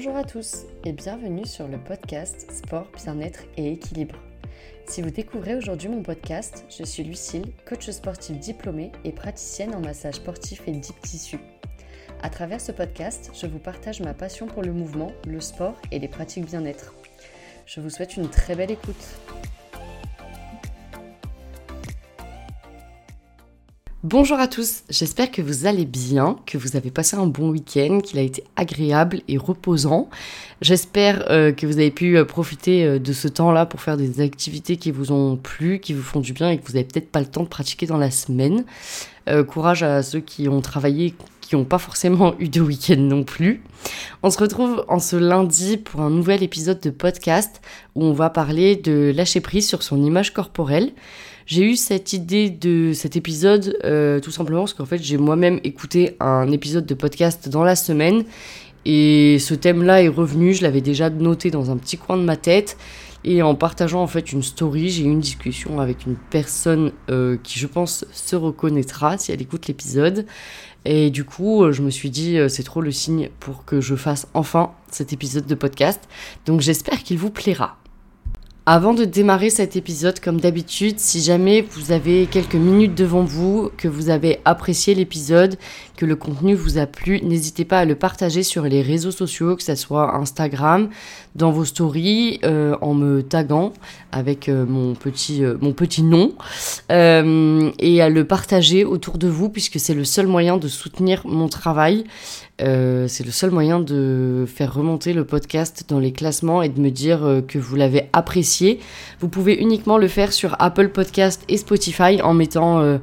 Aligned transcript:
Bonjour 0.00 0.14
à 0.14 0.22
tous 0.22 0.58
et 0.84 0.92
bienvenue 0.92 1.44
sur 1.44 1.66
le 1.66 1.76
podcast 1.76 2.48
Sport, 2.52 2.86
Bien-être 3.04 3.40
et 3.56 3.72
Équilibre. 3.72 4.14
Si 4.86 5.02
vous 5.02 5.10
découvrez 5.10 5.56
aujourd'hui 5.56 5.88
mon 5.88 6.04
podcast, 6.04 6.64
je 6.70 6.84
suis 6.84 7.02
Lucille, 7.02 7.50
coach 7.66 7.90
sportif 7.90 8.38
diplômée 8.38 8.92
et 9.02 9.10
praticienne 9.10 9.74
en 9.74 9.80
massage 9.80 10.14
sportif 10.14 10.62
et 10.68 10.70
deep 10.70 11.00
tissu. 11.00 11.40
À 12.22 12.30
travers 12.30 12.60
ce 12.60 12.70
podcast, 12.70 13.32
je 13.34 13.48
vous 13.48 13.58
partage 13.58 14.00
ma 14.00 14.14
passion 14.14 14.46
pour 14.46 14.62
le 14.62 14.72
mouvement, 14.72 15.10
le 15.26 15.40
sport 15.40 15.74
et 15.90 15.98
les 15.98 16.06
pratiques 16.06 16.46
bien-être. 16.46 16.94
Je 17.66 17.80
vous 17.80 17.90
souhaite 17.90 18.16
une 18.16 18.30
très 18.30 18.54
belle 18.54 18.70
écoute. 18.70 19.04
Bonjour 24.10 24.40
à 24.40 24.48
tous, 24.48 24.84
j'espère 24.88 25.30
que 25.30 25.42
vous 25.42 25.66
allez 25.66 25.84
bien, 25.84 26.38
que 26.46 26.56
vous 26.56 26.76
avez 26.76 26.90
passé 26.90 27.14
un 27.14 27.26
bon 27.26 27.50
week-end, 27.50 28.00
qu'il 28.00 28.18
a 28.18 28.22
été 28.22 28.42
agréable 28.56 29.20
et 29.28 29.36
reposant. 29.36 30.08
J'espère 30.62 31.30
euh, 31.30 31.52
que 31.52 31.66
vous 31.66 31.74
avez 31.74 31.90
pu 31.90 32.16
euh, 32.16 32.24
profiter 32.24 32.86
euh, 32.86 32.98
de 32.98 33.12
ce 33.12 33.28
temps-là 33.28 33.66
pour 33.66 33.82
faire 33.82 33.98
des 33.98 34.22
activités 34.22 34.78
qui 34.78 34.92
vous 34.92 35.12
ont 35.12 35.36
plu, 35.36 35.78
qui 35.78 35.92
vous 35.92 36.00
font 36.00 36.20
du 36.20 36.32
bien 36.32 36.48
et 36.48 36.56
que 36.56 36.66
vous 36.66 36.72
n'avez 36.72 36.86
peut-être 36.86 37.12
pas 37.12 37.20
le 37.20 37.26
temps 37.26 37.42
de 37.42 37.48
pratiquer 37.48 37.84
dans 37.84 37.98
la 37.98 38.10
semaine. 38.10 38.64
courage 39.46 39.82
à 39.82 40.02
ceux 40.02 40.20
qui 40.20 40.48
ont 40.48 40.62
travaillé, 40.62 41.14
qui 41.42 41.54
n'ont 41.54 41.66
pas 41.66 41.76
forcément 41.76 42.34
eu 42.38 42.48
de 42.48 42.62
week-end 42.62 42.96
non 42.96 43.24
plus. 43.24 43.62
On 44.22 44.30
se 44.30 44.38
retrouve 44.38 44.86
en 44.88 45.00
ce 45.00 45.16
lundi 45.16 45.76
pour 45.76 46.00
un 46.00 46.08
nouvel 46.08 46.42
épisode 46.42 46.80
de 46.80 46.88
podcast 46.88 47.60
où 47.94 48.04
on 48.04 48.14
va 48.14 48.30
parler 48.30 48.74
de 48.74 49.12
lâcher 49.14 49.42
prise 49.42 49.68
sur 49.68 49.82
son 49.82 50.02
image 50.02 50.32
corporelle. 50.32 50.92
J'ai 51.48 51.64
eu 51.64 51.76
cette 51.76 52.12
idée 52.12 52.50
de 52.50 52.92
cet 52.92 53.16
épisode 53.16 53.78
euh, 53.82 54.20
tout 54.20 54.30
simplement 54.30 54.60
parce 54.60 54.74
qu'en 54.74 54.84
fait 54.84 55.02
j'ai 55.02 55.16
moi-même 55.16 55.60
écouté 55.64 56.14
un 56.20 56.52
épisode 56.52 56.84
de 56.84 56.92
podcast 56.92 57.48
dans 57.48 57.64
la 57.64 57.74
semaine 57.74 58.24
et 58.84 59.38
ce 59.38 59.54
thème-là 59.54 60.02
est 60.02 60.08
revenu, 60.08 60.52
je 60.52 60.62
l'avais 60.62 60.82
déjà 60.82 61.08
noté 61.08 61.50
dans 61.50 61.70
un 61.70 61.78
petit 61.78 61.96
coin 61.96 62.18
de 62.18 62.22
ma 62.22 62.36
tête 62.36 62.76
et 63.24 63.40
en 63.40 63.54
partageant 63.54 64.02
en 64.02 64.06
fait 64.06 64.30
une 64.30 64.42
story, 64.42 64.90
j'ai 64.90 65.04
eu 65.04 65.06
une 65.06 65.20
discussion 65.20 65.80
avec 65.80 66.04
une 66.04 66.16
personne 66.16 66.92
euh, 67.08 67.38
qui 67.42 67.58
je 67.58 67.66
pense 67.66 68.04
se 68.12 68.36
reconnaîtra 68.36 69.16
si 69.16 69.32
elle 69.32 69.40
écoute 69.40 69.68
l'épisode. 69.68 70.26
Et 70.84 71.08
du 71.08 71.24
coup, 71.24 71.64
euh, 71.64 71.72
je 71.72 71.80
me 71.80 71.88
suis 71.88 72.10
dit, 72.10 72.38
c'est 72.50 72.62
trop 72.62 72.82
le 72.82 72.92
signe 72.92 73.30
pour 73.40 73.64
que 73.64 73.80
je 73.80 73.94
fasse 73.94 74.26
enfin 74.34 74.72
cet 74.92 75.14
épisode 75.14 75.46
de 75.46 75.54
podcast. 75.54 76.02
Donc 76.44 76.60
j'espère 76.60 77.02
qu'il 77.02 77.16
vous 77.16 77.30
plaira. 77.30 77.77
Avant 78.70 78.92
de 78.92 79.06
démarrer 79.06 79.48
cet 79.48 79.76
épisode, 79.76 80.20
comme 80.20 80.42
d'habitude, 80.42 81.00
si 81.00 81.22
jamais 81.22 81.62
vous 81.62 81.90
avez 81.90 82.26
quelques 82.26 82.54
minutes 82.54 82.94
devant 82.94 83.24
vous, 83.24 83.70
que 83.78 83.88
vous 83.88 84.10
avez 84.10 84.40
apprécié 84.44 84.94
l'épisode, 84.94 85.56
que 85.98 86.06
le 86.06 86.14
contenu 86.14 86.54
vous 86.54 86.78
a 86.78 86.86
plu, 86.86 87.20
n'hésitez 87.24 87.64
pas 87.64 87.80
à 87.80 87.84
le 87.84 87.96
partager 87.96 88.44
sur 88.44 88.62
les 88.62 88.82
réseaux 88.82 89.10
sociaux, 89.10 89.56
que 89.56 89.64
ce 89.64 89.74
soit 89.74 90.14
Instagram, 90.14 90.90
dans 91.34 91.50
vos 91.50 91.64
stories, 91.64 92.38
euh, 92.44 92.76
en 92.80 92.94
me 92.94 93.20
taguant 93.22 93.72
avec 94.12 94.48
euh, 94.48 94.64
mon, 94.64 94.94
petit, 94.94 95.44
euh, 95.44 95.56
mon 95.60 95.72
petit 95.72 96.04
nom, 96.04 96.34
et 96.88 98.00
à 98.00 98.08
le 98.08 98.24
partager 98.24 98.84
autour 98.84 99.18
de 99.18 99.26
vous, 99.26 99.48
puisque 99.48 99.80
c'est 99.80 99.94
le 99.94 100.04
seul 100.04 100.28
moyen 100.28 100.56
de 100.56 100.68
soutenir 100.68 101.26
mon 101.26 101.48
travail. 101.48 102.04
C'est 102.60 103.24
le 103.24 103.30
seul 103.30 103.52
moyen 103.52 103.78
de 103.78 104.44
faire 104.48 104.74
remonter 104.74 105.12
le 105.12 105.24
podcast 105.24 105.84
dans 105.88 106.00
les 106.00 106.10
classements 106.10 106.60
et 106.60 106.68
de 106.68 106.80
me 106.80 106.90
dire 106.90 107.42
que 107.46 107.56
vous 107.56 107.76
l'avez 107.76 108.08
apprécié. 108.12 108.80
Vous 109.20 109.28
pouvez 109.28 109.54
uniquement 109.54 109.96
le 109.96 110.08
faire 110.08 110.32
sur 110.32 110.56
Apple 110.58 110.88
Podcast 110.88 111.40
et 111.48 111.56
Spotify 111.56 112.20
en 112.20 112.34
mettant 112.34 112.98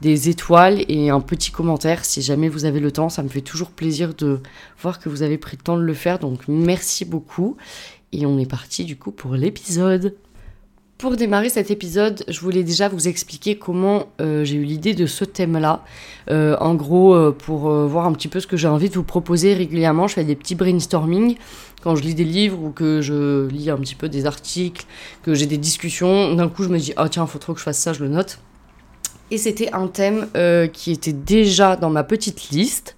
des 0.00 0.28
étoiles 0.28 0.84
et 0.88 1.10
un 1.10 1.20
petit 1.20 1.50
commentaire 1.50 2.04
si 2.04 2.22
jamais 2.22 2.35
vous 2.48 2.64
avez 2.64 2.80
le 2.80 2.92
temps. 2.92 3.08
Ça 3.08 3.22
me 3.22 3.28
fait 3.28 3.40
toujours 3.40 3.70
plaisir 3.70 4.14
de 4.14 4.40
voir 4.80 5.00
que 5.00 5.08
vous 5.08 5.22
avez 5.22 5.38
pris 5.38 5.56
le 5.56 5.62
temps 5.62 5.76
de 5.76 5.82
le 5.82 5.94
faire. 5.94 6.18
Donc 6.18 6.48
merci 6.48 7.04
beaucoup. 7.04 7.56
Et 8.12 8.26
on 8.26 8.38
est 8.38 8.50
parti 8.50 8.84
du 8.84 8.96
coup 8.96 9.10
pour 9.10 9.34
l'épisode. 9.34 10.14
Pour 10.98 11.14
démarrer 11.14 11.50
cet 11.50 11.70
épisode, 11.70 12.24
je 12.26 12.40
voulais 12.40 12.62
déjà 12.62 12.88
vous 12.88 13.06
expliquer 13.06 13.58
comment 13.58 14.06
euh, 14.22 14.44
j'ai 14.44 14.56
eu 14.56 14.64
l'idée 14.64 14.94
de 14.94 15.04
ce 15.04 15.26
thème-là. 15.26 15.84
Euh, 16.30 16.56
en 16.58 16.74
gros, 16.74 17.14
euh, 17.14 17.32
pour 17.32 17.68
voir 17.68 18.06
un 18.06 18.12
petit 18.12 18.28
peu 18.28 18.40
ce 18.40 18.46
que 18.46 18.56
j'ai 18.56 18.68
envie 18.68 18.88
de 18.88 18.94
vous 18.94 19.02
proposer 19.02 19.52
régulièrement, 19.52 20.08
je 20.08 20.14
fais 20.14 20.24
des 20.24 20.36
petits 20.36 20.54
brainstorming 20.54 21.36
quand 21.82 21.96
je 21.96 22.02
lis 22.02 22.14
des 22.14 22.24
livres 22.24 22.58
ou 22.62 22.70
que 22.70 23.02
je 23.02 23.46
lis 23.48 23.68
un 23.68 23.76
petit 23.76 23.94
peu 23.94 24.08
des 24.08 24.24
articles, 24.24 24.86
que 25.22 25.34
j'ai 25.34 25.44
des 25.44 25.58
discussions. 25.58 26.34
D'un 26.34 26.48
coup, 26.48 26.62
je 26.62 26.70
me 26.70 26.78
dis, 26.78 26.94
oh 26.98 27.08
tiens, 27.08 27.26
faut 27.26 27.38
trop 27.38 27.52
que 27.52 27.58
je 27.58 27.64
fasse 27.64 27.78
ça, 27.78 27.92
je 27.92 28.02
le 28.02 28.08
note. 28.08 28.38
Et 29.30 29.38
c'était 29.38 29.72
un 29.72 29.88
thème 29.88 30.28
qui 30.72 30.92
était 30.92 31.12
déjà 31.12 31.76
dans 31.76 31.90
ma 31.90 32.04
petite 32.04 32.50
liste. 32.50 32.96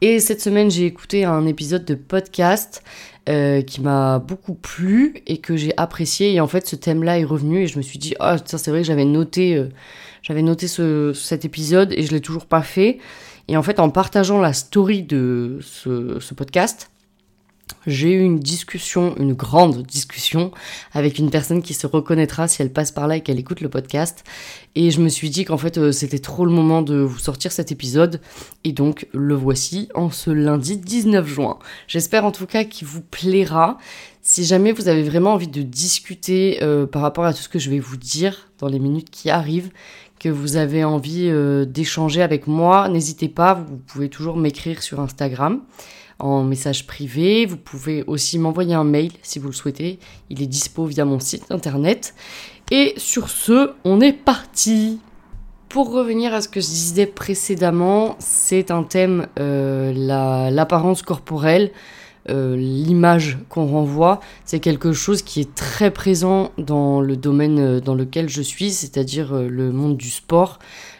Et 0.00 0.20
cette 0.20 0.40
semaine, 0.40 0.70
j'ai 0.70 0.84
écouté 0.84 1.24
un 1.24 1.46
épisode 1.46 1.84
de 1.84 1.94
podcast 1.94 2.82
euh, 3.26 3.62
qui 3.62 3.80
m'a 3.80 4.18
beaucoup 4.18 4.52
plu 4.52 5.22
et 5.26 5.38
que 5.38 5.56
j'ai 5.56 5.72
apprécié. 5.78 6.34
Et 6.34 6.40
en 6.42 6.46
fait, 6.46 6.66
ce 6.66 6.76
thème-là 6.76 7.18
est 7.18 7.24
revenu 7.24 7.62
et 7.62 7.66
je 7.66 7.78
me 7.78 7.82
suis 7.82 7.98
dit, 7.98 8.14
ah, 8.20 8.36
ça 8.44 8.58
c'est 8.58 8.70
vrai 8.70 8.82
que 8.82 8.86
j'avais 8.86 9.06
noté, 9.06 9.56
euh, 9.56 10.42
noté 10.42 10.68
ce, 10.68 11.14
cet 11.14 11.46
épisode 11.46 11.94
et 11.96 12.02
je 12.02 12.12
l'ai 12.12 12.20
toujours 12.20 12.44
pas 12.44 12.60
fait. 12.60 12.98
Et 13.48 13.56
en 13.56 13.62
fait, 13.62 13.80
en 13.80 13.88
partageant 13.88 14.42
la 14.42 14.52
story 14.52 15.04
de 15.04 15.58
ce 15.62 16.34
podcast, 16.34 16.90
j'ai 17.86 18.12
eu 18.12 18.20
une 18.20 18.38
discussion, 18.38 19.14
une 19.18 19.34
grande 19.34 19.82
discussion 19.82 20.52
avec 20.92 21.18
une 21.18 21.30
personne 21.30 21.62
qui 21.62 21.74
se 21.74 21.86
reconnaîtra 21.86 22.48
si 22.48 22.62
elle 22.62 22.72
passe 22.72 22.92
par 22.92 23.08
là 23.08 23.16
et 23.16 23.20
qu'elle 23.20 23.38
écoute 23.38 23.60
le 23.60 23.68
podcast. 23.68 24.24
Et 24.74 24.90
je 24.90 25.00
me 25.00 25.08
suis 25.08 25.30
dit 25.30 25.44
qu'en 25.44 25.58
fait 25.58 25.78
euh, 25.78 25.92
c'était 25.92 26.18
trop 26.18 26.44
le 26.46 26.52
moment 26.52 26.82
de 26.82 26.96
vous 26.96 27.18
sortir 27.18 27.52
cet 27.52 27.72
épisode. 27.72 28.20
Et 28.64 28.72
donc 28.72 29.06
le 29.12 29.34
voici 29.34 29.88
en 29.94 30.10
ce 30.10 30.30
lundi 30.30 30.78
19 30.78 31.26
juin. 31.26 31.58
J'espère 31.86 32.24
en 32.24 32.32
tout 32.32 32.46
cas 32.46 32.64
qu'il 32.64 32.86
vous 32.86 33.02
plaira. 33.02 33.78
Si 34.22 34.44
jamais 34.44 34.72
vous 34.72 34.88
avez 34.88 35.02
vraiment 35.02 35.34
envie 35.34 35.48
de 35.48 35.62
discuter 35.62 36.62
euh, 36.62 36.86
par 36.86 37.02
rapport 37.02 37.24
à 37.24 37.34
tout 37.34 37.42
ce 37.42 37.48
que 37.48 37.58
je 37.58 37.68
vais 37.68 37.80
vous 37.80 37.98
dire 37.98 38.48
dans 38.58 38.68
les 38.68 38.78
minutes 38.78 39.10
qui 39.10 39.28
arrivent, 39.28 39.70
que 40.18 40.30
vous 40.30 40.56
avez 40.56 40.84
envie 40.84 41.28
euh, 41.28 41.66
d'échanger 41.66 42.22
avec 42.22 42.46
moi, 42.46 42.88
n'hésitez 42.88 43.28
pas, 43.28 43.52
vous 43.52 43.76
pouvez 43.76 44.08
toujours 44.08 44.38
m'écrire 44.38 44.82
sur 44.82 45.00
Instagram 45.00 45.60
en 46.18 46.42
message 46.42 46.86
privé. 46.86 47.46
Vous 47.46 47.56
pouvez 47.56 48.04
aussi 48.06 48.38
m'envoyer 48.38 48.74
un 48.74 48.84
mail 48.84 49.12
si 49.22 49.38
vous 49.38 49.48
le 49.48 49.54
souhaitez. 49.54 49.98
Il 50.30 50.42
est 50.42 50.46
dispo 50.46 50.84
via 50.86 51.04
mon 51.04 51.20
site 51.20 51.50
internet. 51.50 52.14
Et 52.70 52.94
sur 52.96 53.28
ce, 53.28 53.72
on 53.84 54.00
est 54.00 54.12
parti 54.12 55.00
pour 55.68 55.92
revenir 55.92 56.32
à 56.32 56.40
ce 56.40 56.48
que 56.48 56.60
je 56.60 56.66
disais 56.66 57.06
précédemment, 57.06 58.14
c'est 58.20 58.70
un 58.70 58.84
thème, 58.84 59.26
euh, 59.40 59.92
l'apparence 60.50 61.02
corporelle, 61.02 61.72
euh, 62.30 62.56
l'image 62.56 63.38
qu'on 63.48 63.66
renvoie, 63.66 64.20
c'est 64.44 64.60
quelque 64.60 64.92
chose 64.92 65.22
qui 65.22 65.40
est 65.40 65.54
très 65.54 65.90
présent 65.90 66.52
dans 66.58 67.00
le 67.00 67.16
domaine 67.16 67.58
euh, 67.58 67.80
dans 67.80 67.94
lequel 67.94 68.28
je 68.28 68.42
suis, 68.42 68.70
c'est-à-dire 68.70 69.34
le 69.34 69.72
monde 69.72 69.96
du 69.96 70.10
sport 70.10 70.58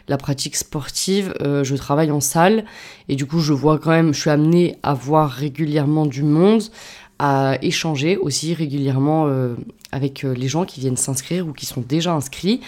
la 0.09 0.17
pratique 0.17 0.57
sportive, 0.57 1.35
euh, 1.41 1.65
je 1.65 1.77
travaille 1.77 2.11
en 2.11 2.21
salle 2.21 2.65
et 3.09 3.17
du 3.17 3.27
coup 3.27 3.41
je 3.41 3.53
vois 3.53 3.79
quand 3.79 3.91
même, 3.91 4.13
je 4.13 4.21
suis 4.21 4.31
amenée 4.31 4.77
à 4.83 4.95
voir 4.95 5.31
régulièrement 5.31 6.07
du 6.07 6.23
monde, 6.23 6.63
à 7.19 7.59
échanger 7.63 8.17
aussi 8.17 8.55
régulièrement 8.55 9.27
euh, 9.29 9.55
avec 9.93 10.25
euh, 10.25 10.35
les 10.35 10.49
gens 10.49 10.65
qui 10.65 10.81
viennent 10.81 10.97
s'inscrire 10.97 11.47
ou 11.47 11.53
qui 11.53 11.67
sont 11.67 11.81
déjà 11.81 12.13
inscrits. 12.13 12.61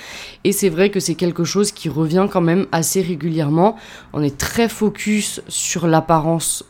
Et 0.44 0.52
c'est 0.52 0.68
vrai 0.68 0.90
que 0.90 1.00
c'est 1.00 1.14
quelque 1.14 1.44
chose 1.44 1.72
qui 1.72 1.88
revient 1.88 2.28
quand 2.30 2.40
même 2.40 2.66
assez 2.72 3.02
régulièrement. 3.02 3.76
On 4.12 4.22
est 4.22 4.36
très 4.36 4.68
focus 4.68 5.40
sur 5.48 5.86
l'apparence 5.86 6.64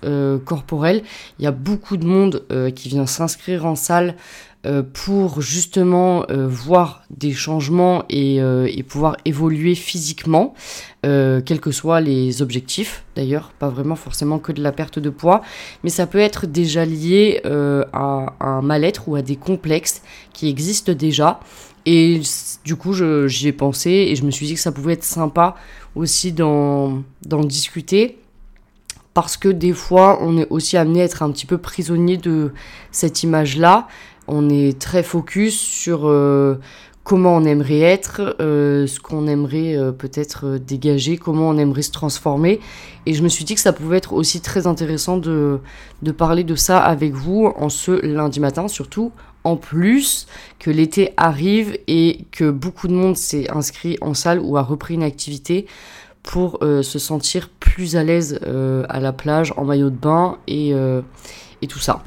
corporelle. 0.45 1.03
Il 1.39 1.45
y 1.45 1.49
a 1.49 1.53
beaucoup 1.53 1.97
de 1.97 2.07
monde 2.07 2.45
qui 2.75 2.89
vient 2.89 3.07
s'inscrire 3.07 3.67
en 3.67 3.75
salle 3.75 4.07
euh, 4.07 4.46
pour 4.93 5.41
justement 5.43 6.25
euh, 6.31 6.47
voir 6.49 7.03
des 7.11 7.33
changements 7.33 8.05
et, 8.09 8.41
euh, 8.41 8.69
pouvoir 8.89 9.17
évoluer 9.25 9.75
physiquement, 9.75 10.55
quels 11.03 11.61
que 11.61 11.71
soient 11.71 12.01
les 12.01 12.43
objectifs 12.43 13.05
d'ailleurs, 13.15 13.53
pas 13.61 13.69
vraiment 13.69 13.95
forcément 13.95 14.41
que 14.41 14.51
de 14.51 14.61
la 14.61 14.73
perte 14.73 14.99
de 14.99 15.09
poids, 15.09 15.41
mais 15.85 15.91
ça 15.91 16.05
peut 16.09 16.19
être 16.19 16.47
déjà 16.47 16.85
lié 16.85 17.41
à, 17.93 18.35
un 18.41 18.61
mal-être 18.61 19.09
ou 19.09 19.15
à 19.15 19.23
des 19.23 19.37
complexes 19.37 20.03
qui 20.33 20.49
existent 20.49 20.93
déjà. 20.93 21.39
Et 21.85 22.21
du 22.65 22.75
coup, 22.75 22.93
j'y 23.29 23.47
ai 23.47 23.53
pensé 23.53 23.91
et 23.91 24.17
je 24.17 24.25
me 24.25 24.33
suis 24.33 24.47
dit 24.47 24.55
que 24.55 24.61
ça 24.61 24.73
pouvait 24.73 24.95
être 24.95 25.05
sympa 25.05 25.55
aussi 25.95 26.33
d'en 26.33 27.05
discuter 27.45 28.19
parce 29.17 29.39
que 29.39 29.49
des 29.49 29.73
fois, 29.73 30.19
on 30.21 30.37
est 30.37 30.47
aussi 30.51 30.77
amené 30.77 31.01
à 31.01 31.05
être 31.05 31.23
un 31.23 31.31
petit 31.31 31.47
peu 31.47 31.57
prisonnier 31.57 32.19
de 32.19 32.53
cette 32.91 33.23
image-là 33.23 33.89
on 34.29 34.49
est 34.49 34.79
très 34.79 35.03
focus 35.03 35.59
sur 35.59 36.09
euh, 36.09 36.59
comment 37.05 37.37
on 37.37 37.45
aimerait 37.45 37.81
être, 37.81 38.37
euh, 38.41 38.87
ce 38.87 39.01
qu'on 39.01 39.27
aimerait 39.27 39.77
euh, 39.77 39.93
peut-être 39.93 40.59
dégager, 40.59 41.17
comment 41.17 41.49
on 41.49 41.59
aimerait 41.59 41.83
se 41.83 41.93
transformer. 41.93 42.61
Et 43.07 43.15
je 43.15 43.23
me 43.23 43.29
suis 43.29 43.45
dit 43.45 43.55
que 43.55 43.61
ça 43.61 43.73
pouvait 43.73 43.99
être 43.99 44.13
aussi 44.13 44.41
très 44.41 44.67
intéressant 44.67 45.17
de, 45.17 45.61
parler 46.17 46.45
de 46.45 46.55
ça 46.55 46.79
avec 46.79 47.13
vous 47.13 47.53
en 47.57 47.69
ce 47.69 47.93
lundi 48.05 48.41
matin, 48.41 48.69
surtout 48.69 49.13
en 49.45 49.57
plus 49.57 50.27
que 50.59 50.73
l'été 50.73 51.13
arrive 51.17 51.79
et 51.87 52.25
que 52.33 52.51
beaucoup 52.51 52.89
de 52.89 52.95
monde 52.95 53.17
s'est 53.17 53.49
inscrit 53.51 53.97
en 54.01 54.13
salle 54.13 54.41
ou 54.41 54.57
a 54.57 54.63
repris 54.63 54.95
une 54.95 55.05
activité 55.05 55.67
pour 56.25 56.59
se 56.63 56.99
sentir 56.99 57.49
plus 57.61 57.95
à 57.95 58.03
l'aise 58.03 58.41
à 58.89 58.99
la 58.99 59.13
plage 59.13 59.55
en 59.57 59.65
maillot 59.65 59.91
de 59.91 59.97
bain 59.97 60.39
et 60.49 60.75
tout 61.69 61.79
ça. 61.79 62.03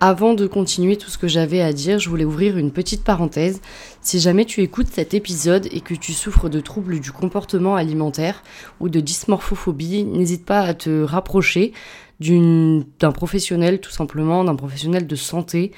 Avant 0.00 0.34
de 0.34 0.46
continuer 0.46 0.98
tout 0.98 1.08
ce 1.08 1.16
que 1.16 1.26
j'avais 1.26 1.62
à 1.62 1.72
dire, 1.72 1.98
je 1.98 2.10
voulais 2.10 2.26
ouvrir 2.26 2.58
une 2.58 2.70
petite 2.70 3.02
parenthèse. 3.02 3.62
Si 4.02 4.20
jamais 4.20 4.44
tu 4.44 4.60
écoutes 4.60 4.88
cet 4.92 5.14
épisode 5.14 5.68
et 5.72 5.80
que 5.80 5.94
tu 5.94 6.12
souffres 6.12 6.50
de 6.50 6.60
troubles 6.60 7.00
du 7.00 7.12
comportement 7.12 7.76
alimentaire 7.76 8.42
ou 8.78 8.90
de 8.90 9.00
dysmorphophobie, 9.00 10.04
n'hésite 10.04 10.44
pas 10.44 10.60
à 10.60 10.74
te 10.74 11.02
rapprocher 11.02 11.72
d'un 12.20 13.12
professionnel 13.12 13.80
tout 13.80 13.90
simplement, 13.90 14.44
d'un 14.44 14.54
professionnel 14.54 15.06
de 15.06 15.16
santé 15.16 15.72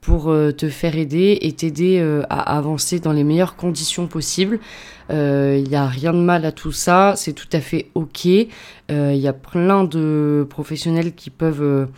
pour 0.00 0.30
euh, 0.30 0.52
te 0.52 0.68
faire 0.68 0.96
aider 0.96 1.38
et 1.40 1.52
t'aider 1.52 1.98
euh, 1.98 2.22
à 2.28 2.56
avancer 2.56 3.00
dans 3.00 3.12
les 3.12 3.24
meilleures 3.24 3.56
conditions 3.56 4.06
possibles. 4.06 4.60
Il 5.08 5.16
euh, 5.16 5.60
n'y 5.60 5.76
a 5.76 5.86
rien 5.86 6.12
de 6.12 6.18
mal 6.18 6.44
à 6.44 6.52
tout 6.52 6.72
ça, 6.72 7.14
c'est 7.16 7.32
tout 7.32 7.48
à 7.52 7.60
fait 7.60 7.90
ok. 7.94 8.26
Il 8.26 9.16
y 9.16 9.26
a 9.26 9.32
plein 9.32 9.84
de 9.84 10.46
professionnels 10.48 11.14
qui 11.14 11.30
peuvent 11.30 11.88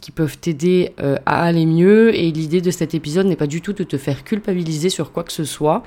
qui 0.00 0.10
peuvent 0.10 0.38
t'aider 0.38 0.92
à 0.98 1.42
aller 1.42 1.66
mieux. 1.66 2.14
Et 2.14 2.30
l'idée 2.30 2.60
de 2.60 2.70
cet 2.70 2.94
épisode 2.94 3.26
n'est 3.26 3.36
pas 3.36 3.46
du 3.46 3.60
tout 3.60 3.72
de 3.72 3.82
te 3.82 3.96
faire 3.96 4.24
culpabiliser 4.24 4.88
sur 4.88 5.12
quoi 5.12 5.24
que 5.24 5.32
ce 5.32 5.44
soit. 5.44 5.82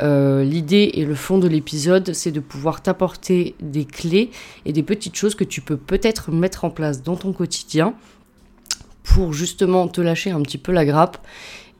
l'idée 0.00 0.90
et 0.94 1.04
le 1.04 1.14
fond 1.14 1.38
de 1.38 1.48
l'épisode, 1.48 2.12
c'est 2.12 2.32
de 2.32 2.40
pouvoir 2.40 2.82
t'apporter 2.82 3.54
des 3.60 3.84
clés 3.84 4.30
et 4.64 4.72
des 4.72 4.82
petites 4.82 5.16
choses 5.16 5.34
que 5.34 5.44
tu 5.44 5.60
peux 5.60 5.76
peut-être 5.76 6.30
mettre 6.30 6.64
en 6.64 6.70
place 6.70 7.02
dans 7.02 7.16
ton 7.16 7.32
quotidien 7.32 7.94
pour 9.06 9.32
justement 9.32 9.88
te 9.88 10.00
lâcher 10.00 10.30
un 10.30 10.42
petit 10.42 10.58
peu 10.58 10.72
la 10.72 10.84
grappe 10.84 11.18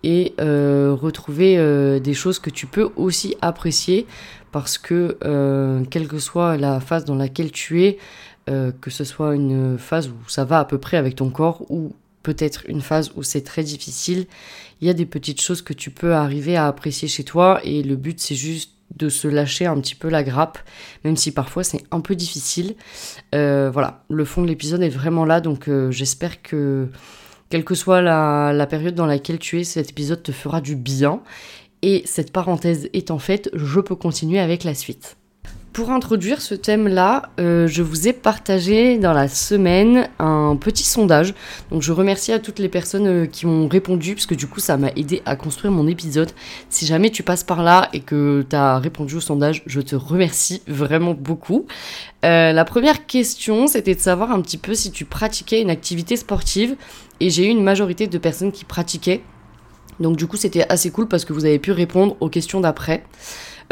et 0.03 0.35
euh, 0.41 0.97
retrouver 0.99 1.59
euh, 1.59 1.99
des 1.99 2.15
choses 2.15 2.39
que 2.39 2.51
tu 2.51 2.67
peux 2.67 2.91
aussi 2.97 3.37
apprécier 3.43 4.07
parce 4.53 4.79
que 4.79 5.19
euh, 5.25 5.83
quelle 5.91 6.07
que 6.07 6.19
soit 6.19 6.57
la 6.57 6.81
phase 6.81 7.05
dans 7.05 7.17
laquelle 7.17 7.51
tu 7.51 7.85
es, 7.85 7.99
que 8.47 8.91
ce 8.91 9.05
soit 9.05 9.35
une 9.35 9.77
phase 9.77 10.09
où 10.09 10.29
ça 10.29 10.45
va 10.45 10.61
à 10.61 10.65
peu 10.65 10.79
près 10.79 10.97
avec 10.97 11.17
ton 11.17 11.31
corps 11.31 11.69
ou 11.69 11.93
peut-être 12.23 12.63
une 12.69 12.81
phase 12.81 13.13
où 13.17 13.23
c'est 13.23 13.43
très 13.43 13.63
difficile, 13.63 14.27
il 14.81 14.87
y 14.87 14.91
a 14.91 14.95
des 14.95 15.07
petites 15.07 15.41
choses 15.41 15.63
que 15.63 15.73
tu 15.73 15.91
peux 15.91 16.15
arriver 16.15 16.57
à 16.57 16.67
apprécier 16.67 17.09
chez 17.09 17.25
toi 17.25 17.61
et 17.65 17.83
le 17.83 17.97
but 17.97 18.21
c'est 18.21 18.35
juste 18.35 18.73
de 18.95 19.09
se 19.09 19.29
lâcher 19.29 19.67
un 19.67 19.81
petit 19.81 19.95
peu 19.95 20.09
la 20.09 20.23
grappe, 20.23 20.59
même 21.05 21.17
si 21.17 21.33
parfois 21.33 21.65
c'est 21.65 21.83
un 21.91 22.01
peu 22.01 22.15
difficile. 22.15 22.77
Euh, 23.35 23.71
voilà, 23.73 24.05
le 24.09 24.25
fond 24.25 24.43
de 24.43 24.47
l'épisode 24.47 24.83
est 24.83 24.89
vraiment 24.89 25.25
là, 25.25 25.41
donc 25.41 25.69
euh, 25.69 25.91
j'espère 25.91 26.43
que, 26.43 26.89
quelle 27.51 27.65
que 27.65 27.75
soit 27.75 28.01
la, 28.01 28.53
la, 28.53 28.67
période 28.67 28.95
dans 28.95 29.07
laquelle 29.07 29.39
tu 29.39 29.61
es, 29.61 29.65
cet 29.65 29.91
épisode 29.91 30.23
te 30.23 30.33
fera 30.33 30.61
du 30.61 30.77
bien. 30.77 31.21
Et 31.83 32.03
cette 32.07 32.33
parenthèse 32.33 32.89
étant 32.93 33.19
faite, 33.19 33.51
je 33.53 33.81
peux 33.81 33.97
continuer 33.97 34.39
avec 34.39 34.65
la 34.65 34.75
suite. 34.75 35.17
Pour 35.77 35.91
introduire 35.91 36.41
ce 36.41 36.55
thème-là, 36.55 37.29
euh, 37.39 37.67
je 37.67 37.83
vous 37.83 38.09
ai 38.09 38.15
partagé 38.15 38.97
dans 38.97 39.13
la 39.13 39.29
semaine 39.29 40.09
un 40.19 40.57
petit 40.57 40.85
sondage. 40.85 41.35
Donc 41.71 41.83
je 41.83 41.93
remercie 41.93 42.33
à 42.33 42.39
toutes 42.39 42.59
les 42.59 42.71
personnes 42.71 43.07
euh, 43.07 43.27
qui 43.27 43.45
m'ont 43.45 43.69
répondu, 43.69 44.15
parce 44.15 44.25
que 44.25 44.35
du 44.35 44.47
coup 44.47 44.59
ça 44.59 44.79
m'a 44.79 44.89
aidé 44.97 45.21
à 45.27 45.37
construire 45.37 45.75
mon 45.75 45.87
épisode. 45.87 46.31
Si 46.71 46.87
jamais 46.87 47.11
tu 47.11 47.23
passes 47.23 47.45
par 47.45 47.63
là 47.63 47.91
et 47.93 48.01
que 48.01 48.47
tu 48.49 48.57
as 48.57 48.79
répondu 48.79 49.17
au 49.17 49.21
sondage, 49.21 49.65
je 49.67 49.83
te 49.83 49.95
remercie 49.95 50.63
vraiment 50.67 51.13
beaucoup. 51.13 51.67
Euh, 52.25 52.53
la 52.55 52.65
première 52.65 53.05
question, 53.05 53.67
c'était 53.67 53.95
de 53.95 54.01
savoir 54.01 54.31
un 54.31 54.41
petit 54.41 54.57
peu 54.57 54.73
si 54.73 54.91
tu 54.91 55.05
pratiquais 55.05 55.61
une 55.61 55.69
activité 55.69 56.17
sportive. 56.17 56.75
Et 57.21 57.29
j'ai 57.29 57.49
eu 57.49 57.51
une 57.51 57.63
majorité 57.63 58.07
de 58.07 58.17
personnes 58.17 58.51
qui 58.51 58.65
pratiquaient. 58.65 59.21
Donc 60.01 60.17
du 60.17 60.27
coup 60.27 60.39
c'était 60.39 60.65
assez 60.71 60.91
cool 60.91 61.07
parce 61.07 61.27
que 61.27 61.35
vous 61.35 61.45
avez 61.45 61.59
pu 61.59 61.73
répondre 61.73 62.17
aux 62.21 62.31
questions 62.31 62.61
d'après. 62.61 63.05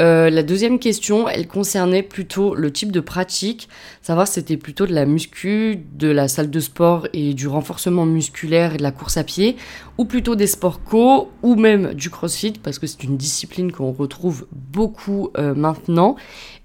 Euh, 0.01 0.29
la 0.29 0.43
deuxième 0.43 0.79
question, 0.79 1.29
elle 1.29 1.47
concernait 1.47 2.03
plutôt 2.03 2.55
le 2.55 2.73
type 2.73 2.91
de 2.91 3.01
pratique, 3.01 3.69
savoir 4.03 4.27
si 4.27 4.35
c'était 4.35 4.57
plutôt 4.57 4.87
de 4.87 4.93
la 4.93 5.07
muscu, 5.07 5.81
de 5.93 6.09
la 6.09 6.27
salle 6.29 6.51
de 6.51 6.61
sport 6.61 7.07
et 7.13 7.35
du 7.35 7.47
renforcement 7.47 8.05
musculaire 8.05 8.75
et 8.75 8.77
de 8.77 8.83
la 8.83 8.91
course 8.91 9.17
à 9.17 9.25
pied, 9.25 9.57
ou 9.99 10.05
plutôt 10.05 10.35
des 10.35 10.47
sports 10.47 10.83
co, 10.83 11.31
ou 11.43 11.55
même 11.55 11.95
du 11.95 12.11
crossfit, 12.11 12.55
parce 12.63 12.79
que 12.79 12.87
c'est 12.87 13.05
une 13.05 13.17
discipline 13.17 13.71
qu'on 13.71 13.93
retrouve 13.93 14.47
beaucoup 14.53 15.31
euh, 15.39 15.55
maintenant. 15.55 16.17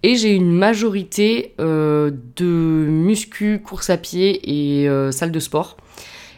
Et 0.01 0.15
j'ai 0.15 0.33
une 0.33 0.51
majorité 0.51 1.53
euh, 1.59 2.11
de 2.35 2.45
muscu, 2.45 3.59
course 3.59 3.89
à 3.89 3.97
pied 3.97 4.39
et 4.43 5.11
salle 5.11 5.31
de 5.31 5.39
sport. 5.39 5.77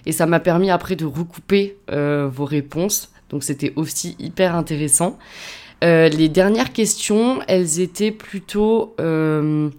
Et 0.06 0.12
ça 0.12 0.26
m'a 0.26 0.40
permis 0.40 0.72
après 0.72 0.96
de 0.96 1.06
recouper 1.06 1.78
vos 1.88 2.46
réponses. 2.46 3.12
Donc 3.30 3.44
c'était 3.44 3.72
aussi 3.76 4.16
hyper 4.20 4.56
intéressant. 4.56 5.18
Euh, 5.84 6.10
les 6.10 6.30
dernières 6.30 6.74
questions, 6.74 7.40
elles 7.48 7.80
étaient 7.80 8.12
plutôt 8.12 8.94
euh, 9.00 9.70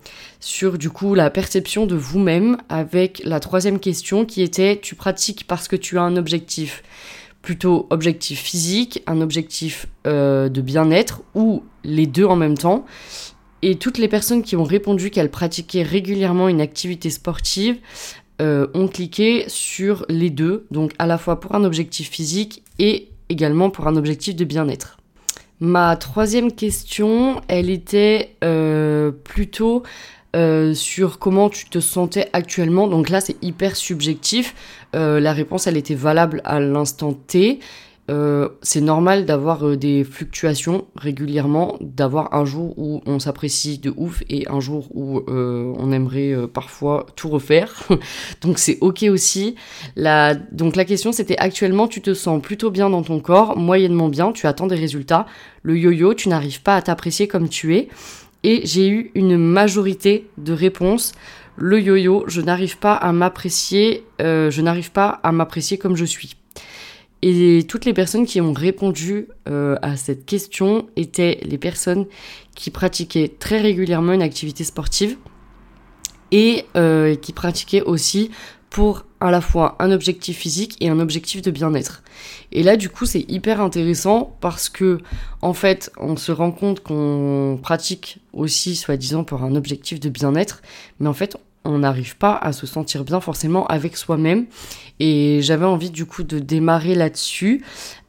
sur 0.40 0.76
du 0.76 0.90
coup 0.90 1.14
la 1.14 1.30
perception 1.30 1.86
de 1.86 1.94
vous-même 1.94 2.56
avec 2.68 3.22
la 3.24 3.38
troisième 3.38 3.78
question 3.78 4.24
qui 4.24 4.42
était 4.42 4.80
tu 4.80 4.96
pratiques 4.96 5.46
parce 5.46 5.68
que 5.68 5.76
tu 5.76 5.98
as 5.98 6.02
un 6.02 6.16
objectif 6.16 6.82
plutôt 7.40 7.86
objectif 7.90 8.40
physique, 8.40 9.02
un 9.06 9.20
objectif 9.20 9.86
euh, 10.06 10.48
de 10.48 10.60
bien-être 10.60 11.22
ou 11.34 11.62
les 11.84 12.06
deux 12.06 12.24
en 12.24 12.36
même 12.36 12.58
temps. 12.58 12.84
Et 13.62 13.76
toutes 13.76 13.98
les 13.98 14.08
personnes 14.08 14.42
qui 14.42 14.56
ont 14.56 14.64
répondu 14.64 15.10
qu'elles 15.10 15.30
pratiquaient 15.30 15.84
régulièrement 15.84 16.48
une 16.48 16.60
activité 16.60 17.10
sportive 17.10 17.78
ont 18.74 18.88
cliqué 18.88 19.44
sur 19.46 20.04
les 20.08 20.28
deux, 20.28 20.66
donc 20.72 20.94
à 20.98 21.06
la 21.06 21.16
fois 21.16 21.38
pour 21.38 21.54
un 21.54 21.62
objectif 21.62 22.10
physique 22.10 22.64
et 22.80 23.08
également 23.28 23.70
pour 23.70 23.86
un 23.86 23.94
objectif 23.94 24.34
de 24.34 24.44
bien-être. 24.44 24.96
Ma 25.64 25.94
troisième 25.94 26.50
question, 26.50 27.40
elle 27.46 27.70
était 27.70 28.34
euh, 28.42 29.12
plutôt 29.12 29.84
euh, 30.34 30.74
sur 30.74 31.20
comment 31.20 31.50
tu 31.50 31.66
te 31.66 31.78
sentais 31.78 32.28
actuellement. 32.32 32.88
Donc 32.88 33.10
là, 33.10 33.20
c'est 33.20 33.36
hyper 33.44 33.76
subjectif. 33.76 34.56
Euh, 34.96 35.20
la 35.20 35.32
réponse, 35.32 35.68
elle 35.68 35.76
était 35.76 35.94
valable 35.94 36.42
à 36.44 36.58
l'instant 36.58 37.12
T. 37.12 37.60
Euh, 38.10 38.48
c'est 38.62 38.80
normal 38.80 39.26
d'avoir 39.26 39.64
euh, 39.64 39.76
des 39.76 40.02
fluctuations 40.02 40.86
régulièrement, 40.96 41.76
d'avoir 41.80 42.34
un 42.34 42.44
jour 42.44 42.74
où 42.76 43.00
on 43.06 43.20
s'apprécie 43.20 43.78
de 43.78 43.94
ouf 43.96 44.24
et 44.28 44.44
un 44.48 44.58
jour 44.58 44.88
où 44.92 45.20
euh, 45.28 45.72
on 45.78 45.92
aimerait 45.92 46.34
parfois 46.52 47.06
tout 47.14 47.28
refaire. 47.28 47.84
donc 48.42 48.58
c'est 48.58 48.78
ok 48.80 49.04
aussi. 49.04 49.54
La... 49.94 50.34
Donc 50.34 50.74
la 50.74 50.84
question 50.84 51.12
c'était 51.12 51.38
actuellement 51.38 51.86
tu 51.86 52.02
te 52.02 52.12
sens 52.12 52.42
plutôt 52.42 52.70
bien 52.70 52.90
dans 52.90 53.02
ton 53.02 53.20
corps, 53.20 53.56
moyennement 53.56 54.08
bien, 54.08 54.32
tu 54.32 54.46
attends 54.48 54.66
des 54.66 54.76
résultats. 54.76 55.26
Le 55.62 55.78
yo-yo, 55.78 56.14
tu 56.14 56.28
n'arrives 56.28 56.62
pas 56.62 56.76
à 56.76 56.82
t'apprécier 56.82 57.28
comme 57.28 57.48
tu 57.48 57.76
es. 57.76 57.88
Et 58.42 58.62
j'ai 58.66 58.88
eu 58.88 59.12
une 59.14 59.36
majorité 59.38 60.28
de 60.38 60.52
réponses 60.52 61.12
le 61.56 61.80
yo-yo, 61.80 62.24
je 62.26 62.40
n'arrive 62.40 62.78
pas 62.78 62.94
à 62.94 63.12
m'apprécier, 63.12 64.04
je 64.18 64.60
n'arrive 64.60 64.90
pas 64.90 65.20
à 65.22 65.32
m'apprécier 65.32 65.76
comme 65.76 65.96
je 65.96 66.06
suis. 66.06 66.34
Et 67.22 67.64
toutes 67.68 67.84
les 67.84 67.94
personnes 67.94 68.26
qui 68.26 68.40
ont 68.40 68.52
répondu 68.52 69.28
euh, 69.48 69.76
à 69.80 69.96
cette 69.96 70.26
question 70.26 70.88
étaient 70.96 71.38
les 71.42 71.58
personnes 71.58 72.06
qui 72.56 72.70
pratiquaient 72.70 73.32
très 73.38 73.60
régulièrement 73.60 74.12
une 74.12 74.22
activité 74.22 74.64
sportive 74.64 75.16
et 76.32 76.64
euh, 76.76 77.14
qui 77.14 77.32
pratiquaient 77.32 77.82
aussi 77.82 78.30
pour 78.70 79.04
à 79.20 79.30
la 79.30 79.40
fois 79.40 79.76
un 79.78 79.92
objectif 79.92 80.38
physique 80.38 80.76
et 80.80 80.88
un 80.88 80.98
objectif 80.98 81.42
de 81.42 81.50
bien-être. 81.52 82.02
Et 82.50 82.64
là, 82.64 82.76
du 82.76 82.88
coup, 82.88 83.06
c'est 83.06 83.30
hyper 83.30 83.60
intéressant 83.60 84.36
parce 84.40 84.68
que, 84.68 84.98
en 85.42 85.52
fait, 85.52 85.92
on 85.98 86.16
se 86.16 86.32
rend 86.32 86.50
compte 86.50 86.80
qu'on 86.80 87.60
pratique 87.62 88.18
aussi, 88.32 88.74
soi-disant, 88.74 89.22
pour 89.22 89.44
un 89.44 89.54
objectif 89.54 90.00
de 90.00 90.08
bien-être, 90.08 90.62
mais 90.98 91.08
en 91.08 91.12
fait, 91.12 91.36
on 91.64 91.78
n'arrive 91.78 92.16
pas 92.16 92.36
à 92.36 92.52
se 92.52 92.66
sentir 92.66 93.04
bien 93.04 93.20
forcément 93.20 93.66
avec 93.66 93.96
soi-même. 93.96 94.46
Et 95.00 95.40
j'avais 95.42 95.64
envie 95.64 95.90
du 95.90 96.06
coup 96.06 96.22
de 96.22 96.38
démarrer 96.38 96.94
là-dessus. 96.94 97.64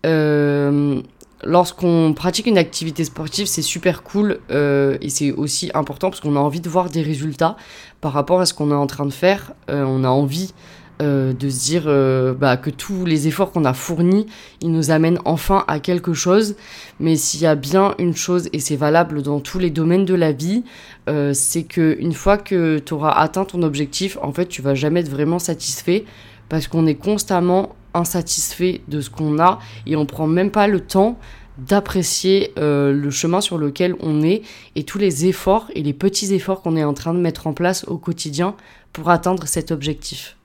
Euh, 0.06 1.02
lorsqu'on 1.44 2.14
pratique 2.14 2.48
une 2.48 2.58
activité 2.58 3.04
sportive, 3.04 3.48
c'est 3.48 3.62
super 3.62 4.04
cool 4.04 4.40
euh, 4.52 4.98
et 5.02 5.10
c'est 5.10 5.32
aussi 5.32 5.72
important 5.74 6.10
parce 6.10 6.20
qu'on 6.20 6.36
a 6.36 6.40
envie 6.40 6.62
de 6.62 6.70
voir 6.70 6.90
des 6.90 7.02
résultats 7.02 7.58
par 8.02 8.14
rapport 8.14 8.42
à 8.42 8.46
ce 8.46 8.54
qu'on 8.54 8.72
est 8.72 8.76
en 8.76 8.88
train 8.88 9.06
de 9.06 9.14
faire. 9.14 9.54
Euh, 9.70 9.84
on 9.88 10.04
a 10.04 10.10
envie 10.10 10.54
euh, 11.02 11.34
de 11.34 11.50
se 11.50 11.66
dire 11.66 11.84
euh, 11.88 12.36
bah, 12.36 12.56
que 12.56 12.70
tous 12.70 13.06
les 13.06 13.28
efforts 13.28 13.52
qu'on 13.52 13.66
a 13.66 13.74
fournis, 13.74 14.28
ils 14.62 14.72
nous 14.72 14.92
amènent 14.92 15.18
enfin 15.26 15.66
à 15.68 15.80
quelque 15.80 16.14
chose. 16.14 16.56
Mais 17.00 17.16
s'il 17.16 17.42
y 17.42 17.48
a 17.48 17.56
bien 17.56 17.96
une 17.98 18.16
chose, 18.16 18.48
et 18.54 18.60
c'est 18.60 18.76
valable 18.76 19.24
dans 19.24 19.40
tous 19.40 19.58
les 19.58 19.72
domaines 19.72 20.06
de 20.06 20.14
la 20.14 20.32
vie, 20.32 20.64
euh, 21.10 21.34
c'est 21.34 21.64
que 21.64 21.98
une 22.00 22.14
fois 22.14 22.38
que 22.38 22.78
tu 22.78 22.94
auras 22.94 23.12
atteint 23.12 23.44
ton 23.44 23.64
objectif, 23.64 24.20
en 24.22 24.32
fait, 24.32 24.46
tu 24.46 24.62
vas 24.62 24.76
jamais 24.76 25.00
être 25.00 25.10
vraiment 25.10 25.40
satisfait 25.40 26.06
parce 26.48 26.68
qu'on 26.68 26.86
est 26.86 26.96
constamment 26.96 27.76
insatisfait 27.96 28.82
de 28.88 29.02
ce 29.02 29.10
qu'on 29.10 29.40
a 29.40 29.58
et 29.88 29.96
on 29.96 30.06
prend 30.06 30.28
même 30.28 30.52
pas 30.52 30.68
le 30.68 30.80
temps 30.80 31.18
d'apprécier 31.58 32.52
le 32.58 33.10
chemin 33.12 33.40
sur 33.40 33.60
lequel 33.60 33.96
on 34.00 34.24
est 34.24 34.42
et 34.76 34.84
tous 34.84 34.98
les 34.98 35.28
efforts 35.28 35.70
et 35.76 35.84
les 35.84 35.94
petits 35.94 36.34
efforts 36.34 36.64
qu'on 36.64 36.76
est 36.76 36.84
en 36.84 36.94
train 36.94 37.14
de 37.14 37.20
mettre 37.20 37.46
en 37.46 37.54
place 37.54 37.86
au 37.88 37.98
quotidien 37.98 38.56
pour 38.92 39.10
atteindre 39.12 39.48
cet 39.48 39.72
objectif. 39.72 40.36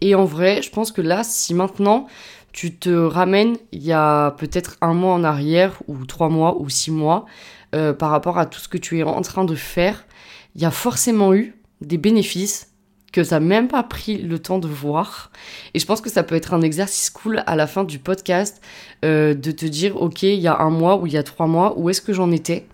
Et 0.00 0.14
en 0.14 0.24
vrai, 0.24 0.62
je 0.62 0.70
pense 0.70 0.92
que 0.92 1.00
là, 1.00 1.22
si 1.24 1.54
maintenant 1.54 2.06
tu 2.52 2.74
te 2.74 2.90
ramènes 2.90 3.56
il 3.72 3.82
y 3.82 3.92
a 3.92 4.32
peut-être 4.32 4.76
un 4.80 4.94
mois 4.94 5.14
en 5.14 5.24
arrière, 5.24 5.82
ou 5.86 6.06
trois 6.06 6.28
mois, 6.28 6.60
ou 6.60 6.68
six 6.68 6.90
mois, 6.90 7.26
euh, 7.74 7.92
par 7.92 8.10
rapport 8.10 8.38
à 8.38 8.46
tout 8.46 8.60
ce 8.60 8.68
que 8.68 8.78
tu 8.78 8.98
es 8.98 9.02
en 9.02 9.20
train 9.20 9.44
de 9.44 9.54
faire, 9.54 10.06
il 10.54 10.62
y 10.62 10.64
a 10.64 10.70
forcément 10.70 11.34
eu 11.34 11.54
des 11.80 11.98
bénéfices 11.98 12.72
que 13.12 13.24
ça 13.24 13.40
même 13.40 13.68
pas 13.68 13.82
pris 13.82 14.18
le 14.18 14.38
temps 14.38 14.58
de 14.58 14.68
voir. 14.68 15.30
Et 15.74 15.78
je 15.78 15.86
pense 15.86 16.00
que 16.00 16.10
ça 16.10 16.22
peut 16.22 16.34
être 16.34 16.52
un 16.52 16.60
exercice 16.60 17.10
cool 17.10 17.42
à 17.46 17.56
la 17.56 17.66
fin 17.66 17.84
du 17.84 17.98
podcast 17.98 18.60
euh, 19.04 19.34
de 19.34 19.50
te 19.50 19.66
dire, 19.66 20.00
ok, 20.00 20.22
il 20.24 20.40
y 20.40 20.46
a 20.46 20.58
un 20.58 20.70
mois 20.70 20.96
ou 20.96 21.06
il 21.06 21.12
y 21.12 21.16
a 21.16 21.22
trois 21.22 21.46
mois, 21.46 21.78
où 21.78 21.88
est-ce 21.90 22.02
que 22.02 22.12
j'en 22.12 22.30
étais? 22.30 22.66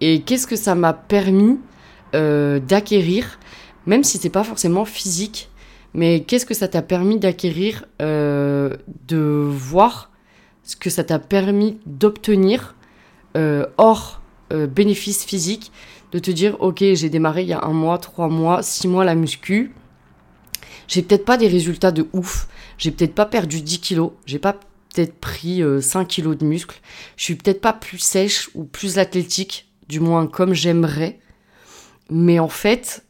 Et 0.00 0.22
qu'est-ce 0.22 0.46
que 0.46 0.56
ça 0.56 0.74
m'a 0.74 0.92
permis 0.92 1.58
euh, 2.14 2.58
d'acquérir, 2.58 3.38
même 3.86 4.04
si 4.04 4.18
c'est 4.18 4.30
pas 4.30 4.44
forcément 4.44 4.84
physique, 4.84 5.48
mais 5.94 6.24
qu'est-ce 6.24 6.46
que 6.46 6.54
ça 6.54 6.68
t'a 6.68 6.82
permis 6.82 7.18
d'acquérir, 7.18 7.84
euh, 8.00 8.76
de 9.08 9.18
voir 9.18 10.10
ce 10.62 10.76
que 10.76 10.90
ça 10.90 11.04
t'a 11.04 11.18
permis 11.18 11.78
d'obtenir 11.86 12.74
hors 13.78 14.20
bénéfice 14.50 15.24
physique 15.24 15.72
de 16.12 16.18
te 16.18 16.30
dire, 16.30 16.56
ok, 16.60 16.84
j'ai 16.92 17.08
démarré 17.08 17.42
il 17.42 17.48
y 17.48 17.54
a 17.54 17.64
un 17.64 17.72
mois, 17.72 17.98
trois 17.98 18.28
mois, 18.28 18.62
six 18.62 18.86
mois 18.86 19.04
la 19.04 19.14
muscu. 19.14 19.72
J'ai 20.86 21.02
peut-être 21.02 21.24
pas 21.24 21.38
des 21.38 21.48
résultats 21.48 21.90
de 21.90 22.06
ouf. 22.12 22.48
J'ai 22.76 22.90
peut-être 22.90 23.14
pas 23.14 23.24
perdu 23.24 23.62
10 23.62 23.80
kilos. 23.80 24.12
J'ai 24.26 24.38
pas 24.38 24.52
peut-être 24.52 25.18
pris 25.18 25.62
5 25.80 26.00
euh, 26.00 26.04
kilos 26.04 26.36
de 26.36 26.44
muscle. 26.44 26.78
Je 27.16 27.24
suis 27.24 27.34
peut-être 27.34 27.62
pas 27.62 27.72
plus 27.72 27.98
sèche 27.98 28.50
ou 28.54 28.64
plus 28.64 28.98
athlétique, 28.98 29.72
du 29.88 30.00
moins 30.00 30.26
comme 30.26 30.52
j'aimerais. 30.52 31.18
Mais 32.10 32.38
en 32.38 32.48
fait, 32.48 33.06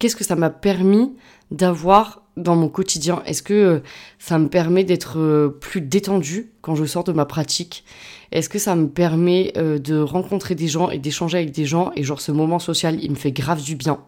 qu'est-ce 0.00 0.16
que 0.16 0.24
ça 0.24 0.34
m'a 0.34 0.50
permis 0.50 1.14
d'avoir 1.50 2.26
dans 2.36 2.56
mon 2.56 2.68
quotidien 2.68 3.22
Est-ce 3.24 3.42
que 3.42 3.54
euh, 3.54 3.78
ça 4.18 4.38
me 4.38 4.48
permet 4.48 4.84
d'être 4.84 5.18
euh, 5.18 5.48
plus 5.48 5.80
détendu 5.80 6.50
quand 6.60 6.74
je 6.74 6.84
sors 6.84 7.04
de 7.04 7.12
ma 7.12 7.24
pratique? 7.24 7.84
Est-ce 8.32 8.48
que 8.48 8.58
ça 8.58 8.76
me 8.76 8.88
permet 8.88 9.52
euh, 9.56 9.78
de 9.78 9.98
rencontrer 9.98 10.54
des 10.54 10.68
gens 10.68 10.90
et 10.90 10.98
d'échanger 10.98 11.38
avec 11.38 11.52
des 11.52 11.64
gens? 11.64 11.92
Et 11.96 12.02
genre 12.02 12.20
ce 12.20 12.32
moment 12.32 12.58
social, 12.58 12.98
il 13.02 13.10
me 13.10 13.16
fait 13.16 13.32
grave 13.32 13.62
du 13.62 13.74
bien. 13.74 14.00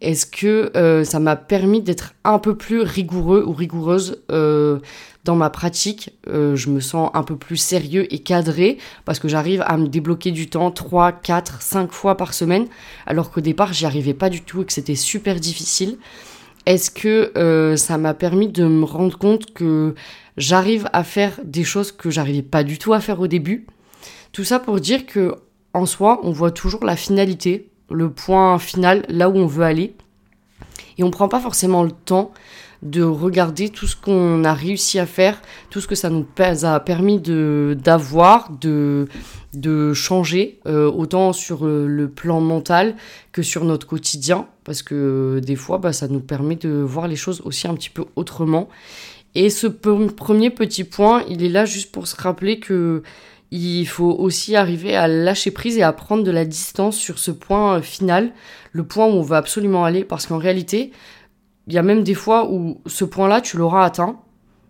Est-ce 0.00 0.24
que 0.24 0.72
ça 1.04 1.20
m'a 1.20 1.36
permis 1.36 1.82
d'être 1.82 2.14
un 2.24 2.38
peu 2.38 2.56
plus 2.56 2.80
rigoureux 2.80 3.44
ou 3.46 3.52
rigoureuse 3.52 4.22
dans 4.30 5.36
ma 5.36 5.50
pratique? 5.50 6.18
Je 6.26 6.70
me 6.70 6.80
sens 6.80 7.10
un 7.12 7.22
peu 7.22 7.36
plus 7.36 7.58
sérieux 7.58 8.10
et 8.10 8.20
cadré 8.20 8.78
parce 9.04 9.18
que 9.18 9.28
j'arrive 9.28 9.62
à 9.66 9.76
me 9.76 9.88
débloquer 9.88 10.30
du 10.30 10.48
temps 10.48 10.70
3, 10.70 11.12
4, 11.12 11.60
5 11.60 11.92
fois 11.92 12.16
par 12.16 12.32
semaine 12.32 12.66
alors 13.04 13.30
qu'au 13.30 13.42
départ 13.42 13.74
j'y 13.74 13.84
arrivais 13.84 14.14
pas 14.14 14.30
du 14.30 14.40
tout 14.40 14.62
et 14.62 14.64
que 14.64 14.72
c'était 14.72 14.94
super 14.94 15.38
difficile. 15.38 15.98
Est-ce 16.66 16.90
que 16.90 17.32
euh, 17.36 17.76
ça 17.76 17.98
m'a 17.98 18.14
permis 18.14 18.48
de 18.48 18.64
me 18.64 18.84
rendre 18.84 19.18
compte 19.18 19.52
que 19.52 19.94
j'arrive 20.36 20.88
à 20.92 21.04
faire 21.04 21.40
des 21.44 21.64
choses 21.64 21.92
que 21.92 22.10
j'arrivais 22.10 22.42
pas 22.42 22.64
du 22.64 22.78
tout 22.78 22.92
à 22.92 23.00
faire 23.00 23.20
au 23.20 23.26
début? 23.26 23.66
Tout 24.32 24.44
ça 24.44 24.58
pour 24.58 24.80
dire 24.80 25.06
que 25.06 25.34
en 25.72 25.86
soi, 25.86 26.20
on 26.22 26.32
voit 26.32 26.50
toujours 26.50 26.84
la 26.84 26.96
finalité, 26.96 27.68
le 27.90 28.10
point 28.10 28.58
final, 28.58 29.04
là 29.08 29.28
où 29.28 29.36
on 29.36 29.46
veut 29.46 29.64
aller. 29.64 29.94
Et 30.98 31.04
on 31.04 31.10
prend 31.10 31.28
pas 31.28 31.40
forcément 31.40 31.82
le 31.82 31.92
temps 31.92 32.32
de 32.82 33.02
regarder 33.02 33.68
tout 33.68 33.86
ce 33.86 33.94
qu'on 33.94 34.44
a 34.44 34.54
réussi 34.54 34.98
à 34.98 35.06
faire, 35.06 35.40
tout 35.68 35.80
ce 35.80 35.86
que 35.86 35.94
ça 35.94 36.08
nous 36.08 36.26
a 36.38 36.80
permis 36.80 37.20
de 37.20 37.76
d'avoir, 37.82 38.50
de, 38.50 39.06
de 39.52 39.92
changer, 39.92 40.60
euh, 40.66 40.90
autant 40.90 41.32
sur 41.32 41.66
le 41.66 42.08
plan 42.08 42.40
mental 42.40 42.96
que 43.32 43.42
sur 43.42 43.64
notre 43.64 43.86
quotidien, 43.86 44.46
parce 44.64 44.82
que 44.82 44.94
euh, 44.94 45.40
des 45.40 45.56
fois, 45.56 45.78
bah, 45.78 45.92
ça 45.92 46.08
nous 46.08 46.20
permet 46.20 46.56
de 46.56 46.70
voir 46.70 47.08
les 47.08 47.16
choses 47.16 47.42
aussi 47.44 47.68
un 47.68 47.74
petit 47.74 47.90
peu 47.90 48.04
autrement. 48.16 48.68
Et 49.34 49.50
ce 49.50 49.66
premier 49.66 50.50
petit 50.50 50.84
point, 50.84 51.22
il 51.28 51.44
est 51.44 51.48
là 51.48 51.64
juste 51.64 51.92
pour 51.92 52.06
se 52.06 52.16
rappeler 52.20 52.58
que 52.58 53.02
il 53.52 53.86
faut 53.86 54.12
aussi 54.12 54.54
arriver 54.54 54.94
à 54.94 55.08
lâcher 55.08 55.50
prise 55.50 55.76
et 55.76 55.82
à 55.82 55.92
prendre 55.92 56.22
de 56.22 56.30
la 56.30 56.44
distance 56.44 56.96
sur 56.96 57.18
ce 57.18 57.32
point 57.32 57.78
euh, 57.78 57.82
final, 57.82 58.32
le 58.72 58.84
point 58.84 59.06
où 59.06 59.10
on 59.10 59.22
veut 59.22 59.36
absolument 59.36 59.84
aller, 59.84 60.04
parce 60.04 60.26
qu'en 60.26 60.38
réalité, 60.38 60.92
il 61.70 61.74
y 61.74 61.78
a 61.78 61.82
même 61.82 62.02
des 62.02 62.14
fois 62.14 62.50
où 62.50 62.80
ce 62.86 63.04
point-là, 63.04 63.40
tu 63.40 63.56
l'auras 63.56 63.84
atteint. 63.84 64.18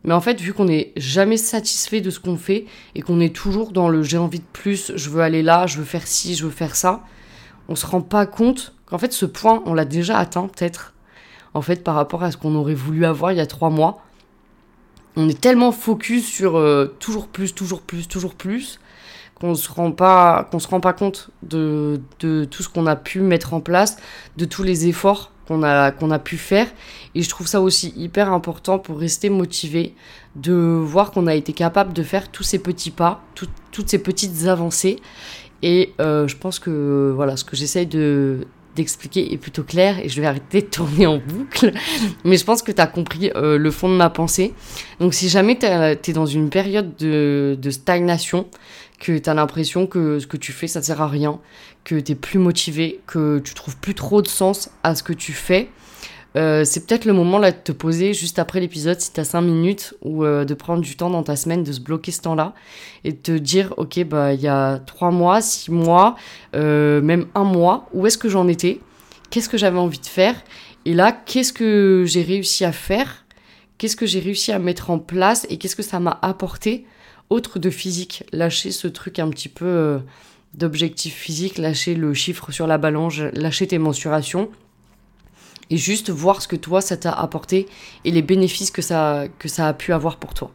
Mais 0.04 0.12
en 0.12 0.20
fait, 0.20 0.38
vu 0.38 0.52
qu'on 0.52 0.66
n'est 0.66 0.92
jamais 0.96 1.38
satisfait 1.38 2.02
de 2.02 2.10
ce 2.10 2.20
qu'on 2.20 2.36
fait 2.36 2.66
et 2.94 3.00
qu'on 3.00 3.20
est 3.20 3.34
toujours 3.34 3.72
dans 3.72 3.88
le 3.88 4.02
j'ai 4.02 4.18
envie 4.18 4.40
de 4.40 4.44
plus, 4.52 4.92
je 4.94 5.08
veux 5.08 5.22
aller 5.22 5.42
là, 5.42 5.66
je 5.66 5.78
veux 5.78 5.84
faire 5.84 6.06
ci, 6.06 6.34
je 6.34 6.44
veux 6.44 6.50
faire 6.50 6.76
ça, 6.76 7.02
on 7.68 7.74
se 7.74 7.86
rend 7.86 8.02
pas 8.02 8.26
compte 8.26 8.74
qu'en 8.84 8.98
fait 8.98 9.14
ce 9.14 9.24
point, 9.24 9.62
on 9.64 9.72
l'a 9.72 9.86
déjà 9.86 10.18
atteint 10.18 10.46
peut-être. 10.46 10.92
En 11.54 11.62
fait, 11.62 11.82
par 11.82 11.94
rapport 11.94 12.22
à 12.22 12.30
ce 12.30 12.36
qu'on 12.36 12.54
aurait 12.54 12.74
voulu 12.74 13.06
avoir 13.06 13.32
il 13.32 13.38
y 13.38 13.40
a 13.40 13.46
trois 13.46 13.70
mois, 13.70 14.02
on 15.16 15.26
est 15.28 15.40
tellement 15.40 15.72
focus 15.72 16.26
sur 16.26 16.58
euh, 16.58 16.94
toujours 17.00 17.28
plus, 17.28 17.54
toujours 17.54 17.80
plus, 17.80 18.08
toujours 18.08 18.34
plus, 18.34 18.78
qu'on 19.34 19.54
se 19.54 19.68
se 19.68 19.72
rend 19.72 19.90
pas 19.90 20.92
compte 20.98 21.30
de, 21.42 22.00
de 22.20 22.44
tout 22.44 22.62
ce 22.62 22.68
qu'on 22.68 22.86
a 22.86 22.96
pu 22.96 23.20
mettre 23.20 23.54
en 23.54 23.60
place, 23.60 23.96
de 24.36 24.44
tous 24.44 24.62
les 24.62 24.86
efforts 24.86 25.32
qu'on 25.50 25.64
a, 25.64 25.90
qu'on 25.90 26.12
a 26.12 26.20
pu 26.20 26.36
faire. 26.36 26.68
Et 27.16 27.22
je 27.22 27.28
trouve 27.28 27.48
ça 27.48 27.60
aussi 27.60 27.92
hyper 27.96 28.32
important 28.32 28.78
pour 28.78 28.98
rester 28.98 29.30
motivé, 29.30 29.94
de 30.36 30.52
voir 30.52 31.10
qu'on 31.10 31.26
a 31.26 31.34
été 31.34 31.52
capable 31.52 31.92
de 31.92 32.04
faire 32.04 32.30
tous 32.30 32.44
ces 32.44 32.60
petits 32.60 32.92
pas, 32.92 33.20
toutes 33.34 33.88
ces 33.88 33.98
petites 33.98 34.46
avancées. 34.46 35.00
Et 35.62 35.92
euh, 36.00 36.28
je 36.28 36.36
pense 36.36 36.60
que 36.60 37.12
voilà, 37.14 37.36
ce 37.36 37.44
que 37.44 37.56
j'essaye 37.56 37.86
de 37.86 38.46
d'expliquer 38.76 39.32
est 39.32 39.36
plutôt 39.36 39.62
clair 39.62 39.98
et 39.98 40.08
je 40.08 40.20
vais 40.20 40.26
arrêter 40.26 40.62
de 40.62 40.66
tourner 40.66 41.06
en 41.06 41.18
boucle. 41.18 41.72
Mais 42.24 42.36
je 42.36 42.44
pense 42.44 42.62
que 42.62 42.72
tu 42.72 42.80
as 42.80 42.86
compris 42.86 43.30
euh, 43.34 43.58
le 43.58 43.70
fond 43.70 43.88
de 43.88 43.96
ma 43.96 44.10
pensée. 44.10 44.54
Donc 45.00 45.14
si 45.14 45.28
jamais 45.28 45.58
tu 45.58 45.66
es 45.66 46.12
dans 46.12 46.26
une 46.26 46.50
période 46.50 46.96
de, 46.96 47.56
de 47.60 47.70
stagnation, 47.70 48.46
que 49.00 49.16
tu 49.16 49.30
as 49.30 49.34
l'impression 49.34 49.86
que 49.86 50.18
ce 50.18 50.26
que 50.26 50.36
tu 50.36 50.52
fais, 50.52 50.68
ça 50.68 50.82
sert 50.82 51.00
à 51.00 51.08
rien, 51.08 51.40
que 51.84 51.98
tu 51.98 52.14
plus 52.14 52.38
motivé, 52.38 53.00
que 53.06 53.38
tu 53.38 53.54
trouves 53.54 53.76
plus 53.78 53.94
trop 53.94 54.22
de 54.22 54.28
sens 54.28 54.70
à 54.82 54.94
ce 54.94 55.02
que 55.02 55.14
tu 55.14 55.32
fais, 55.32 55.70
euh, 56.36 56.64
c'est 56.64 56.86
peut-être 56.86 57.04
le 57.04 57.12
moment 57.12 57.38
là 57.38 57.50
de 57.50 57.56
te 57.56 57.72
poser 57.72 58.14
juste 58.14 58.38
après 58.38 58.60
l'épisode, 58.60 59.00
si 59.00 59.12
tu 59.12 59.20
as 59.20 59.24
5 59.24 59.40
minutes, 59.40 59.94
ou 60.02 60.24
euh, 60.24 60.44
de 60.44 60.54
prendre 60.54 60.80
du 60.80 60.96
temps 60.96 61.10
dans 61.10 61.22
ta 61.22 61.36
semaine, 61.36 61.64
de 61.64 61.72
se 61.72 61.80
bloquer 61.80 62.12
ce 62.12 62.22
temps-là, 62.22 62.54
et 63.04 63.12
de 63.12 63.16
te 63.16 63.32
dire, 63.32 63.74
ok, 63.76 64.04
bah 64.04 64.32
il 64.34 64.40
y 64.40 64.48
a 64.48 64.78
3 64.78 65.10
mois, 65.10 65.40
6 65.40 65.70
mois, 65.72 66.16
euh, 66.54 67.00
même 67.00 67.26
un 67.34 67.44
mois, 67.44 67.88
où 67.92 68.06
est-ce 68.06 68.18
que 68.18 68.28
j'en 68.28 68.46
étais? 68.48 68.80
Qu'est-ce 69.30 69.48
que 69.48 69.58
j'avais 69.58 69.78
envie 69.78 70.00
de 70.00 70.06
faire? 70.06 70.34
Et 70.84 70.94
là, 70.94 71.12
qu'est-ce 71.12 71.52
que 71.52 72.04
j'ai 72.06 72.22
réussi 72.22 72.64
à 72.64 72.72
faire? 72.72 73.24
Qu'est-ce 73.78 73.96
que 73.96 74.06
j'ai 74.06 74.20
réussi 74.20 74.52
à 74.52 74.58
mettre 74.58 74.90
en 74.90 74.98
place? 74.98 75.46
Et 75.50 75.58
qu'est-ce 75.58 75.76
que 75.76 75.82
ça 75.82 76.00
m'a 76.00 76.18
apporté 76.22 76.86
autre 77.28 77.58
de 77.58 77.70
physique? 77.70 78.24
Lâcher 78.32 78.70
ce 78.70 78.88
truc 78.88 79.18
un 79.18 79.30
petit 79.30 79.48
peu 79.48 80.00
d'objectif 80.54 81.14
physique, 81.14 81.58
lâcher 81.58 81.94
le 81.94 82.12
chiffre 82.12 82.50
sur 82.50 82.66
la 82.66 82.76
balance, 82.76 83.18
lâcher 83.34 83.66
tes 83.68 83.78
mensurations 83.78 84.50
et 85.70 85.76
juste 85.76 86.10
voir 86.10 86.42
ce 86.42 86.48
que 86.48 86.56
toi 86.56 86.80
ça 86.80 86.96
t'a 86.96 87.12
apporté 87.12 87.68
et 88.04 88.10
les 88.10 88.22
bénéfices 88.22 88.70
que 88.70 88.82
ça, 88.82 89.24
que 89.38 89.48
ça 89.48 89.68
a 89.68 89.72
pu 89.72 89.92
avoir 89.92 90.16
pour 90.16 90.34
toi. 90.34 90.50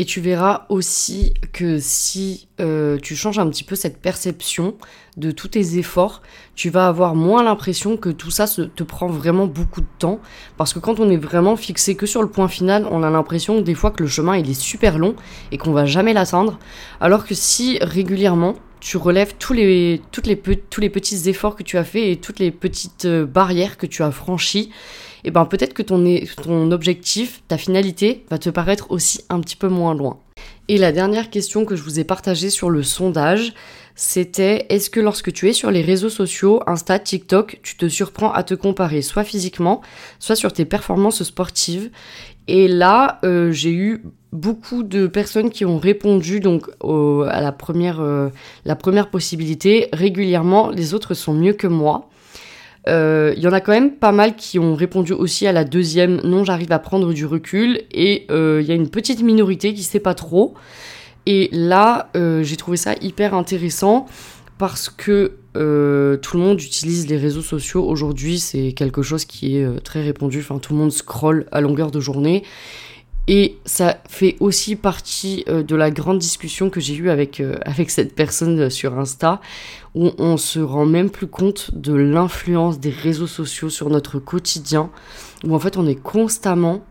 Et 0.00 0.04
tu 0.04 0.20
verras 0.20 0.66
aussi 0.68 1.34
que 1.52 1.80
si 1.80 2.46
euh, 2.60 2.98
tu 3.02 3.16
changes 3.16 3.40
un 3.40 3.50
petit 3.50 3.64
peu 3.64 3.74
cette 3.74 4.00
perception 4.00 4.76
de 5.16 5.32
tous 5.32 5.48
tes 5.48 5.76
efforts, 5.76 6.22
tu 6.54 6.70
vas 6.70 6.86
avoir 6.86 7.16
moins 7.16 7.42
l'impression 7.42 7.96
que 7.96 8.08
tout 8.08 8.30
ça 8.30 8.46
te 8.46 8.82
prend 8.84 9.08
vraiment 9.08 9.48
beaucoup 9.48 9.80
de 9.80 9.88
temps. 9.98 10.20
Parce 10.56 10.72
que 10.72 10.78
quand 10.78 11.00
on 11.00 11.10
est 11.10 11.16
vraiment 11.16 11.56
fixé 11.56 11.96
que 11.96 12.06
sur 12.06 12.22
le 12.22 12.30
point 12.30 12.46
final, 12.46 12.86
on 12.92 13.02
a 13.02 13.10
l'impression 13.10 13.60
des 13.60 13.74
fois 13.74 13.90
que 13.90 14.04
le 14.04 14.08
chemin 14.08 14.36
il 14.36 14.48
est 14.48 14.60
super 14.60 14.98
long 14.98 15.16
et 15.50 15.58
qu'on 15.58 15.72
va 15.72 15.84
jamais 15.84 16.12
l'atteindre. 16.12 16.60
Alors 17.00 17.26
que 17.26 17.34
si 17.34 17.80
régulièrement 17.80 18.54
tu 18.78 18.98
relèves 18.98 19.34
tous 19.40 19.52
les, 19.52 20.00
tous 20.12 20.22
les 20.80 20.90
petits 20.90 21.28
efforts 21.28 21.56
que 21.56 21.64
tu 21.64 21.76
as 21.76 21.82
fait 21.82 22.12
et 22.12 22.16
toutes 22.18 22.38
les 22.38 22.52
petites 22.52 23.06
euh, 23.06 23.26
barrières 23.26 23.76
que 23.76 23.86
tu 23.86 24.04
as 24.04 24.12
franchies, 24.12 24.70
et 25.24 25.28
eh 25.28 25.30
ben 25.30 25.44
peut-être 25.46 25.74
que 25.74 25.82
ton, 25.82 26.70
objectif, 26.70 27.42
ta 27.48 27.58
finalité, 27.58 28.24
va 28.30 28.38
te 28.38 28.50
paraître 28.50 28.90
aussi 28.90 29.22
un 29.28 29.40
petit 29.40 29.56
peu 29.56 29.68
moins 29.68 29.94
loin. 29.94 30.18
Et 30.68 30.78
la 30.78 30.92
dernière 30.92 31.30
question 31.30 31.64
que 31.64 31.76
je 31.76 31.82
vous 31.82 31.98
ai 31.98 32.04
partagée 32.04 32.50
sur 32.50 32.70
le 32.70 32.82
sondage, 32.82 33.54
c'était 33.96 34.66
est-ce 34.68 34.90
que 34.90 35.00
lorsque 35.00 35.32
tu 35.32 35.48
es 35.48 35.52
sur 35.52 35.70
les 35.70 35.82
réseaux 35.82 36.10
sociaux, 36.10 36.62
Insta, 36.66 36.98
TikTok, 36.98 37.58
tu 37.62 37.76
te 37.76 37.88
surprends 37.88 38.32
à 38.32 38.44
te 38.44 38.54
comparer 38.54 39.02
soit 39.02 39.24
physiquement, 39.24 39.80
soit 40.20 40.36
sur 40.36 40.52
tes 40.52 40.64
performances 40.64 41.22
sportives? 41.24 41.90
Et 42.46 42.68
là, 42.68 43.18
euh, 43.24 43.50
j'ai 43.50 43.72
eu 43.72 44.04
beaucoup 44.32 44.82
de 44.82 45.06
personnes 45.06 45.50
qui 45.50 45.64
ont 45.64 45.78
répondu 45.78 46.40
donc 46.40 46.68
à 46.80 47.40
la 47.40 47.52
première, 47.52 48.00
euh, 48.00 48.28
la 48.64 48.76
première 48.76 49.10
possibilité. 49.10 49.88
Régulièrement, 49.92 50.70
les 50.70 50.94
autres 50.94 51.14
sont 51.14 51.34
mieux 51.34 51.52
que 51.52 51.66
moi. 51.66 52.08
Euh, 52.88 53.34
il 53.36 53.42
y 53.42 53.46
en 53.46 53.52
a 53.52 53.60
quand 53.60 53.72
même 53.72 53.92
pas 53.92 54.12
mal 54.12 54.34
qui 54.36 54.58
ont 54.58 54.74
répondu 54.74 55.12
aussi 55.12 55.46
à 55.46 55.52
la 55.52 55.64
deuxième 55.64 56.20
non 56.24 56.44
j'arrive 56.44 56.72
à 56.72 56.78
prendre 56.78 57.12
du 57.12 57.26
recul. 57.26 57.82
Et 57.92 58.26
euh, 58.30 58.60
il 58.62 58.68
y 58.68 58.72
a 58.72 58.74
une 58.74 58.88
petite 58.88 59.22
minorité 59.22 59.74
qui 59.74 59.82
sait 59.82 60.00
pas 60.00 60.14
trop. 60.14 60.54
Et 61.26 61.50
là 61.52 62.10
j'ai 62.14 62.56
trouvé 62.56 62.78
ça 62.78 62.94
hyper 63.02 63.34
intéressant 63.34 64.06
parce 64.56 64.88
que 64.88 65.32
tout 65.52 66.36
le 66.36 66.42
monde 66.42 66.62
utilise 66.62 67.06
les 67.06 67.18
réseaux 67.18 67.42
sociaux 67.42 67.84
aujourd'hui. 67.84 68.38
C'est 68.38 68.72
quelque 68.72 69.02
chose 69.02 69.26
qui 69.26 69.58
est 69.58 69.84
très 69.84 70.02
répandu. 70.02 70.40
Enfin 70.40 70.58
tout 70.58 70.72
le 70.72 70.78
monde 70.78 70.92
scrolle 70.92 71.46
à 71.52 71.60
longueur 71.60 71.90
de 71.90 72.00
journée 72.00 72.44
Et 73.30 73.58
ça 73.66 73.98
fait 74.08 74.36
aussi 74.40 74.74
partie 74.74 75.44
euh, 75.48 75.62
de 75.62 75.76
la 75.76 75.90
grande 75.90 76.18
discussion 76.18 76.70
que 76.70 76.80
j'ai 76.80 76.94
eue 76.94 77.10
avec, 77.10 77.40
euh, 77.40 77.56
avec 77.66 77.90
cette 77.90 78.14
personne 78.14 78.70
sur 78.70 78.98
Insta, 78.98 79.42
où 79.94 80.10
on 80.16 80.38
se 80.38 80.58
rend 80.58 80.86
même 80.86 81.10
plus 81.10 81.26
compte 81.26 81.70
de 81.74 81.92
l'influence 81.92 82.80
des 82.80 82.88
réseaux 82.88 83.26
sociaux 83.26 83.68
sur 83.68 83.90
notre 83.90 84.18
quotidien, 84.18 84.88
où 85.44 85.54
en 85.54 85.58
fait 85.58 85.76
on 85.76 85.86
est 85.86 85.94
constamment 86.02 86.82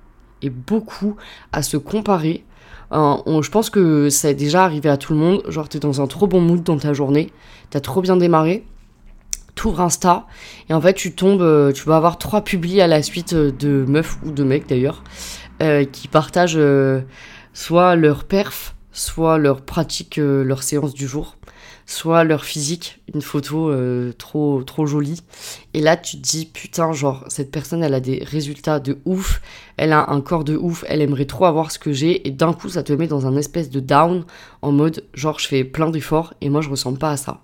et 0.44 0.52
beaucoup 0.52 1.16
à 1.52 1.64
se 1.64 1.76
comparer. 1.76 2.44
je 2.92 3.50
pense 3.50 3.72
que 3.72 4.12
ça 4.12 4.30
est 4.30 4.36
déjà 4.36 4.64
arrivé 4.64 4.90
à 4.90 4.98
tout 4.98 5.14
le 5.14 5.20
monde, 5.20 5.42
genre 5.48 5.68
t'es 5.68 5.80
dans 5.80 6.02
un 6.02 6.08
trop 6.08 6.28
bon 6.28 6.40
mood 6.40 6.62
dans 6.62 6.78
ta 6.78 6.94
journée, 6.94 7.32
t'as 7.72 7.80
trop 7.80 8.02
bien 8.02 8.16
démarré, 8.16 8.64
t'ouvres 9.56 9.82
Insta, 9.82 10.28
et 10.70 10.74
en 10.74 10.80
fait 10.80 10.94
tu 10.94 11.14
tombes, 11.14 11.42
euh, 11.42 11.72
tu 11.74 11.84
vas 11.86 11.98
avoir 11.98 12.20
trois 12.20 12.42
publis 12.42 12.80
à 12.80 12.88
la 12.88 13.02
suite 13.02 13.34
de 13.34 13.84
meufs 13.88 14.18
ou 14.24 14.32
de 14.32 14.44
mecs 14.44 14.70
d'ailleurs, 14.70 15.04
euh, 15.62 15.86
qui 15.86 16.08
partagent 16.08 16.56
euh, 16.58 17.02
soit 17.54 17.96
leur 17.96 18.26
perf, 18.26 18.76
soit 18.92 19.38
leur 19.38 19.62
pratique, 19.62 20.20
euh, 20.20 20.44
leur 20.44 20.62
séance 20.64 20.94
du 20.94 21.08
jour, 21.08 21.38
soit 21.86 22.24
leur 22.24 22.46
physique, 22.46 23.00
une 23.14 23.22
photo 23.22 23.74
trop 24.18 24.62
trop 24.64 24.86
jolie. 24.86 25.24
Et 25.74 25.80
là, 25.80 25.96
tu 25.96 26.18
te 26.18 26.22
dis 26.22 26.46
putain, 26.46 26.92
genre 26.92 27.24
cette 27.30 27.50
personne, 27.50 27.84
elle 27.84 27.94
a 27.94 28.00
des 28.00 28.24
résultats 28.24 28.80
de 28.80 28.98
ouf, 29.06 29.42
elle 29.78 29.94
a 29.94 30.12
un 30.12 30.22
corps 30.22 30.44
de 30.44 30.58
ouf, 30.58 30.84
elle 30.88 31.02
aimerait 31.02 31.26
trop 31.26 31.46
avoir 31.46 31.72
ce 31.72 31.80
que 31.80 31.94
j'ai, 31.94 32.28
et 32.28 32.32
d'un 32.32 32.54
coup, 32.54 32.70
ça 32.70 32.84
te 32.84 32.92
met 32.94 33.08
dans 33.08 33.26
un 33.26 33.38
espèce 33.38 33.70
de 33.70 33.80
down 33.80 34.26
en 34.62 34.72
mode 34.72 35.06
genre 35.14 35.40
je 35.40 35.48
fais 35.48 35.64
plein 35.64 35.90
d'efforts 35.90 36.34
et 36.42 36.50
moi 36.50 36.62
je 36.62 36.70
ressemble 36.70 37.00
pas 37.00 37.12
à 37.12 37.18
ça. 37.18 37.42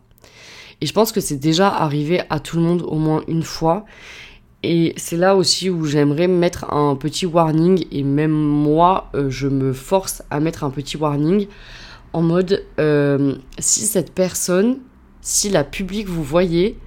Et 0.82 0.86
je 0.86 0.94
pense 0.94 1.14
que 1.14 1.22
c'est 1.22 1.38
déjà 1.38 1.70
arrivé 1.70 2.22
à 2.30 2.42
tout 2.42 2.58
le 2.58 2.64
monde 2.64 2.82
au 2.82 2.98
moins 2.98 3.24
une 3.30 3.44
fois. 3.44 3.86
Et 4.64 4.94
c'est 4.96 5.18
là 5.18 5.36
aussi 5.36 5.70
où 5.70 5.86
j'aimerais 5.86 6.28
mettre 6.28 6.74
un 6.74 6.96
petit 6.96 7.26
warning, 7.26 7.86
et 7.92 8.04
même 8.04 8.32
moi, 8.32 9.10
euh, 9.14 9.30
je 9.30 9.50
me 9.50 9.74
force 9.74 10.24
à 10.30 10.40
mettre 10.40 10.64
un 10.64 10.70
petit 10.70 10.96
warning 10.96 11.48
en 12.14 12.22
mode 12.22 12.64
euh, 12.80 13.36
si 13.60 13.82
cette 13.82 14.14
personne, 14.14 14.80
si 15.22 15.50
la 15.50 15.64
public 15.64 16.08
vous 16.08 16.24
voyez, 16.24 16.78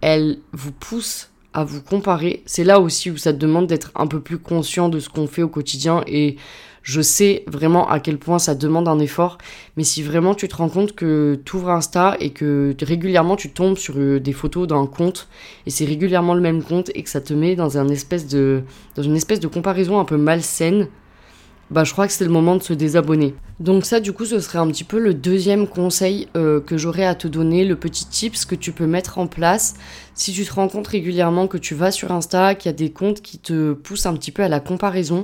elle 0.00 0.38
vous 0.52 0.72
pousse 0.72 1.30
à 1.54 1.64
vous 1.64 1.82
comparer, 1.82 2.42
c'est 2.46 2.62
là 2.62 2.78
aussi 2.78 3.10
où 3.10 3.16
ça 3.16 3.32
demande 3.32 3.66
d'être 3.66 3.90
un 3.96 4.06
peu 4.06 4.20
plus 4.20 4.38
conscient 4.38 4.88
de 4.88 5.00
ce 5.00 5.08
qu'on 5.08 5.26
fait 5.26 5.42
au 5.42 5.48
quotidien 5.48 6.04
et 6.06 6.36
je 6.88 7.02
sais 7.02 7.44
vraiment 7.46 7.86
à 7.86 8.00
quel 8.00 8.16
point 8.16 8.38
ça 8.38 8.54
demande 8.54 8.88
un 8.88 8.98
effort, 8.98 9.36
mais 9.76 9.84
si 9.84 10.02
vraiment 10.02 10.34
tu 10.34 10.48
te 10.48 10.56
rends 10.56 10.70
compte 10.70 10.94
que 10.94 11.38
tu 11.44 11.56
ouvres 11.56 11.68
Insta 11.68 12.16
et 12.18 12.30
que 12.30 12.74
régulièrement 12.80 13.36
tu 13.36 13.50
tombes 13.50 13.76
sur 13.76 13.98
euh, 13.98 14.18
des 14.18 14.32
photos 14.32 14.66
d'un 14.66 14.86
compte 14.86 15.28
et 15.66 15.70
c'est 15.70 15.84
régulièrement 15.84 16.32
le 16.32 16.40
même 16.40 16.62
compte 16.62 16.90
et 16.94 17.02
que 17.02 17.10
ça 17.10 17.20
te 17.20 17.34
met 17.34 17.56
dans, 17.56 17.66
dans 17.66 17.84
une 17.84 17.92
espèce 17.92 18.26
de 18.26 18.62
comparaison 19.52 20.00
un 20.00 20.06
peu 20.06 20.16
malsaine, 20.16 20.88
bah 21.70 21.84
je 21.84 21.92
crois 21.92 22.06
que 22.06 22.12
c'est 22.12 22.24
le 22.24 22.30
moment 22.30 22.56
de 22.56 22.62
se 22.62 22.72
désabonner. 22.72 23.34
Donc 23.60 23.84
ça 23.84 24.00
du 24.00 24.12
coup 24.12 24.24
ce 24.24 24.40
serait 24.40 24.58
un 24.58 24.68
petit 24.68 24.84
peu 24.84 24.98
le 24.98 25.14
deuxième 25.14 25.66
conseil 25.66 26.28
euh, 26.36 26.60
que 26.60 26.78
j'aurais 26.78 27.04
à 27.04 27.14
te 27.14 27.28
donner, 27.28 27.64
le 27.64 27.76
petit 27.76 28.06
tips 28.06 28.44
que 28.44 28.54
tu 28.54 28.72
peux 28.72 28.86
mettre 28.86 29.18
en 29.18 29.26
place 29.26 29.74
si 30.18 30.32
tu 30.32 30.44
te 30.44 30.52
rends 30.52 30.68
compte 30.68 30.88
régulièrement 30.88 31.46
que 31.46 31.56
tu 31.56 31.76
vas 31.76 31.92
sur 31.92 32.10
Insta, 32.10 32.56
qu'il 32.56 32.68
y 32.68 32.74
a 32.74 32.76
des 32.76 32.90
comptes 32.90 33.22
qui 33.22 33.38
te 33.38 33.72
poussent 33.72 34.06
un 34.06 34.14
petit 34.14 34.32
peu 34.32 34.42
à 34.42 34.48
la 34.48 34.58
comparaison, 34.58 35.22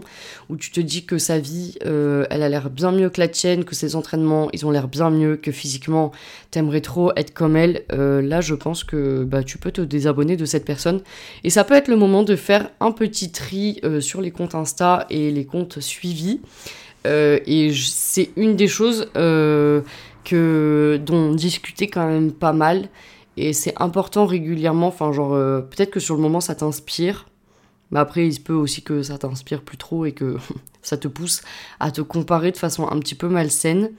où 0.49 0.57
tu 0.57 0.71
te 0.71 0.81
dis 0.81 1.05
que 1.05 1.19
sa 1.19 1.41
vie, 1.41 1.77
euh, 1.85 2.27
elle 2.31 2.45
a 2.45 2.49
l'air 2.49 2.71
bien 2.71 2.93
mieux 2.93 3.11
que 3.11 3.21
la 3.21 3.27
tienne, 3.27 3.65
que 3.65 3.75
ses 3.75 3.97
entraînements, 3.97 4.49
ils 4.53 4.65
ont 4.65 4.71
l'air 4.71 4.87
bien 4.87 5.11
mieux, 5.11 5.37
que 5.37 5.51
physiquement, 5.51 6.13
t'aimerais 6.53 6.81
trop 6.81 7.11
être 7.17 7.35
comme 7.35 7.57
elle, 7.57 7.83
euh, 7.93 8.23
là 8.23 8.41
je 8.41 8.55
pense 8.55 8.85
que 8.85 9.25
bah, 9.25 9.43
tu 9.43 9.59
peux 9.59 9.73
te 9.73 9.81
désabonner 9.81 10.37
de 10.37 10.45
cette 10.45 10.65
personne. 10.65 11.01
Et 11.43 11.51
ça 11.51 11.65
peut 11.65 11.75
être 11.75 11.89
le 11.89 11.97
moment 11.97 12.23
de 12.23 12.37
faire 12.37 12.71
un 12.79 12.93
petit 12.93 13.33
tri 13.33 13.81
sur 13.99 14.21
les 14.21 14.31
comptes 14.31 14.55
Insta 14.55 15.07
et 15.11 15.33
les 15.33 15.45
comptes 15.45 15.81
suivis. 15.81 16.34
Euh, 17.07 17.39
et 17.47 17.73
c'est 17.75 18.31
une 18.37 18.57
des 18.57 18.69
choses 18.69 19.09
euh, 19.17 19.83
que, 20.25 21.01
dont 21.05 21.31
on 21.31 21.35
discutait 21.35 21.89
quand 21.89 22.07
même 22.07 22.33
pas 22.33 22.53
mal. 22.53 22.89
Et 23.37 23.53
c'est 23.53 23.75
important 23.81 24.27
régulièrement, 24.27 24.89
enfin 24.89 25.13
genre, 25.13 25.35
euh, 25.35 25.61
peut-être 25.61 25.91
que 25.91 26.01
sur 26.01 26.15
le 26.15 26.23
moment 26.23 26.41
ça 26.41 26.55
t'inspire, 26.55 27.27
mais 27.91 27.99
après 27.99 28.29
il 28.29 28.33
se 28.33 28.41
peut 28.41 28.55
aussi 28.55 28.83
que 28.83 29.03
ça 29.03 29.19
t'inspire 29.19 29.63
plus 29.63 29.77
trop 29.77 30.05
et 30.05 30.13
que 30.13 30.37
ça 30.83 30.97
te 30.97 31.09
pousse 31.09 31.43
à 31.81 31.91
te 31.91 32.01
comparer 32.01 32.53
de 32.53 32.57
façon 32.57 32.89
un 32.89 32.99
petit 33.01 33.17
peu 33.17 33.29
malsaine. 33.29 33.91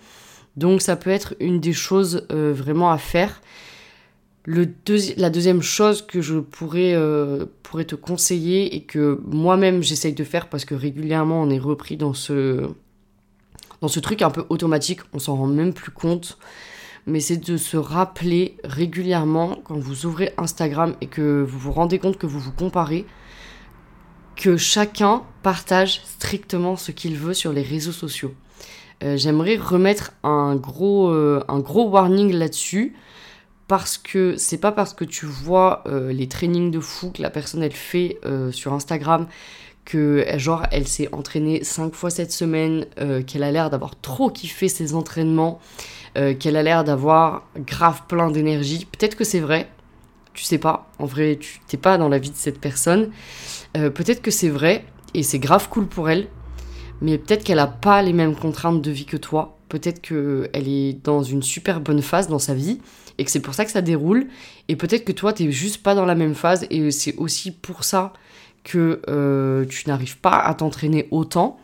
Donc 0.56 0.82
ça 0.82 0.96
peut 0.96 1.10
être 1.10 1.36
une 1.42 1.60
des 1.60 1.74
choses 1.74 2.26
vraiment 2.30 2.90
à 2.90 2.98
faire. 2.98 3.42
La 4.48 5.30
deuxième 5.30 5.64
chose 5.64 6.04
que 6.04 6.22
je 6.22 6.38
pourrais, 6.38 6.96
pourrais 7.64 7.86
te 7.86 7.96
conseiller 7.96 8.76
et 8.76 8.84
que 8.84 9.20
moi-même 9.26 9.82
j'essaye 9.82 10.14
de 10.14 10.24
faire 10.24 10.50
parce 10.50 10.66
que 10.66 10.76
régulièrement 10.76 11.42
on 11.42 11.50
est 11.50 11.58
repris 11.58 11.98
dans 11.98 12.14
ce, 12.14 12.70
truc 14.02 14.22
un 14.22 14.30
peu 14.30 14.46
automatique, 14.50 15.00
on 15.14 15.20
s'en 15.20 15.36
rend 15.36 15.48
même 15.48 15.74
plus 15.74 15.92
compte. 15.92 16.38
Mais 17.08 17.20
c'est 17.20 17.38
de 17.38 17.58
se 17.58 17.78
rappeler 17.78 18.58
régulièrement 18.64 19.60
quand 19.64 19.78
vous 19.78 20.06
ouvrez 20.06 20.34
Instagram 20.38 20.96
et 21.02 21.08
que 21.08 21.44
vous 21.44 21.60
vous 21.60 21.72
rendez 21.72 22.00
compte 22.00 22.18
que 22.18 22.26
vous 22.26 22.40
vous 22.40 22.52
comparez, 22.52 23.06
que 24.36 24.58
chacun 24.58 25.24
partage 25.44 26.02
strictement 26.06 26.76
ce 26.76 26.92
qu'il 26.92 27.16
veut 27.16 27.34
sur 27.34 27.54
les 27.54 27.62
réseaux 27.62 27.92
sociaux. 27.92 28.34
Euh, 29.04 29.18
j'aimerais 29.18 29.58
remettre 29.58 30.14
un 30.24 30.56
gros, 30.56 31.10
euh, 31.10 31.44
un 31.48 31.60
gros 31.60 31.90
warning 31.90 32.32
là-dessus 32.32 32.96
parce 33.68 33.98
que 33.98 34.36
c'est 34.38 34.60
pas 34.60 34.72
parce 34.72 34.94
que 34.94 35.06
tu 35.06 35.26
vois 35.26 35.84
euh, 35.88 36.14
les 36.14 36.28
trainings 36.28 36.72
de 36.72 36.80
fou 36.80 37.12
que 37.12 37.22
la 37.22 37.30
personne 37.30 37.64
elle 37.64 37.72
fait 37.72 38.20
sur 38.52 38.74
Instagram 38.74 39.28
que 39.86 40.26
genre 40.38 40.64
elle 40.72 40.88
s'est 40.88 41.08
entraînée 41.14 41.64
cinq 41.64 41.94
fois 41.94 42.10
cette 42.10 42.32
semaine, 42.32 42.88
euh, 43.00 43.22
qu'elle 43.22 43.44
a 43.44 43.52
l'air 43.52 43.70
d'avoir 43.70 44.00
trop 44.00 44.30
kiffé 44.30 44.68
ses 44.68 44.96
entraînements, 44.96 45.60
euh, 46.18 46.34
qu'elle 46.34 46.58
a 46.58 46.64
l'air 46.64 46.84
d'avoir 46.84 47.44
grave 47.56 48.02
plein 48.08 48.32
d'énergie. 48.32 48.86
Peut-être 48.86 49.16
que 49.16 49.24
c'est 49.24 49.40
vrai, 49.40 49.70
tu 50.34 50.44
sais 50.44 50.58
pas, 50.58 50.90
en 51.00 51.06
vrai 51.06 51.38
tu 51.40 51.62
t'es 51.68 51.78
pas 51.78 51.98
dans 51.98 52.10
la 52.10 52.18
vie 52.18 52.32
de 52.32 52.36
cette 52.36 52.60
personne. 52.60 53.12
Euh, 53.78 53.90
peut-être 53.92 54.22
que 54.22 54.32
c'est 54.32 54.50
vrai 54.50 54.86
et 55.14 55.24
c'est 55.24 55.40
grave 55.40 55.70
cool 55.70 55.88
pour 55.88 56.10
elle, 56.10 56.28
mais 57.02 57.18
peut-être 57.18 57.44
qu'elle 57.44 57.60
a 57.60 57.68
pas 57.68 58.02
les 58.02 58.14
mêmes 58.14 58.36
contraintes 58.36 58.82
de 58.82 58.92
vie 58.92 59.06
que 59.06 59.18
toi. 59.18 59.55
Peut-être 59.70 60.02
qu'elle 60.02 60.68
est 60.68 61.04
dans 61.04 61.24
une 61.24 61.42
super 61.42 61.82
bonne 61.82 62.02
phase 62.02 62.28
dans 62.28 62.40
sa 62.40 62.54
vie 62.54 62.80
et 63.18 63.26
que 63.26 63.32
c'est 63.32 63.40
pour 63.40 63.54
ça 63.54 63.66
que 63.66 63.72
ça 63.72 63.82
déroule. 63.82 64.28
Et 64.68 64.76
peut-être 64.76 65.06
que 65.06 65.12
toi, 65.12 65.34
t'es 65.34 65.52
juste 65.52 65.82
pas 65.82 65.96
dans 65.96 66.06
la 66.06 66.16
même 66.16 66.36
phase 66.36 66.68
et 66.70 66.92
c'est 66.92 67.16
aussi 67.18 67.52
pour 67.52 67.84
ça 67.84 68.14
que 68.64 69.02
euh, 69.08 69.66
tu 69.66 69.88
n'arrives 69.88 70.18
pas 70.18 70.38
à 70.38 70.54
t'entraîner 70.54 71.08
autant, 71.12 71.60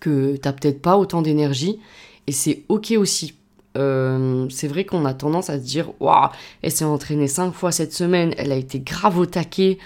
que 0.00 0.34
tu 0.34 0.40
n'as 0.44 0.52
peut-être 0.52 0.82
pas 0.82 0.98
autant 0.98 1.22
d'énergie, 1.22 1.78
et 2.26 2.32
c'est 2.32 2.64
ok 2.68 2.92
aussi. 2.98 3.37
Euh, 3.78 4.46
c'est 4.50 4.68
vrai 4.68 4.84
qu'on 4.84 5.04
a 5.04 5.14
tendance 5.14 5.50
à 5.50 5.58
se 5.58 5.64
dire 5.64 5.92
Waouh, 6.00 6.28
elle 6.62 6.72
s'est 6.72 6.84
entraînée 6.84 7.28
5 7.28 7.52
fois 7.52 7.72
cette 7.72 7.92
semaine, 7.92 8.34
elle 8.36 8.52
a 8.52 8.56
été 8.56 8.80
grave 8.80 9.18
au 9.18 9.26
taquet, 9.26 9.78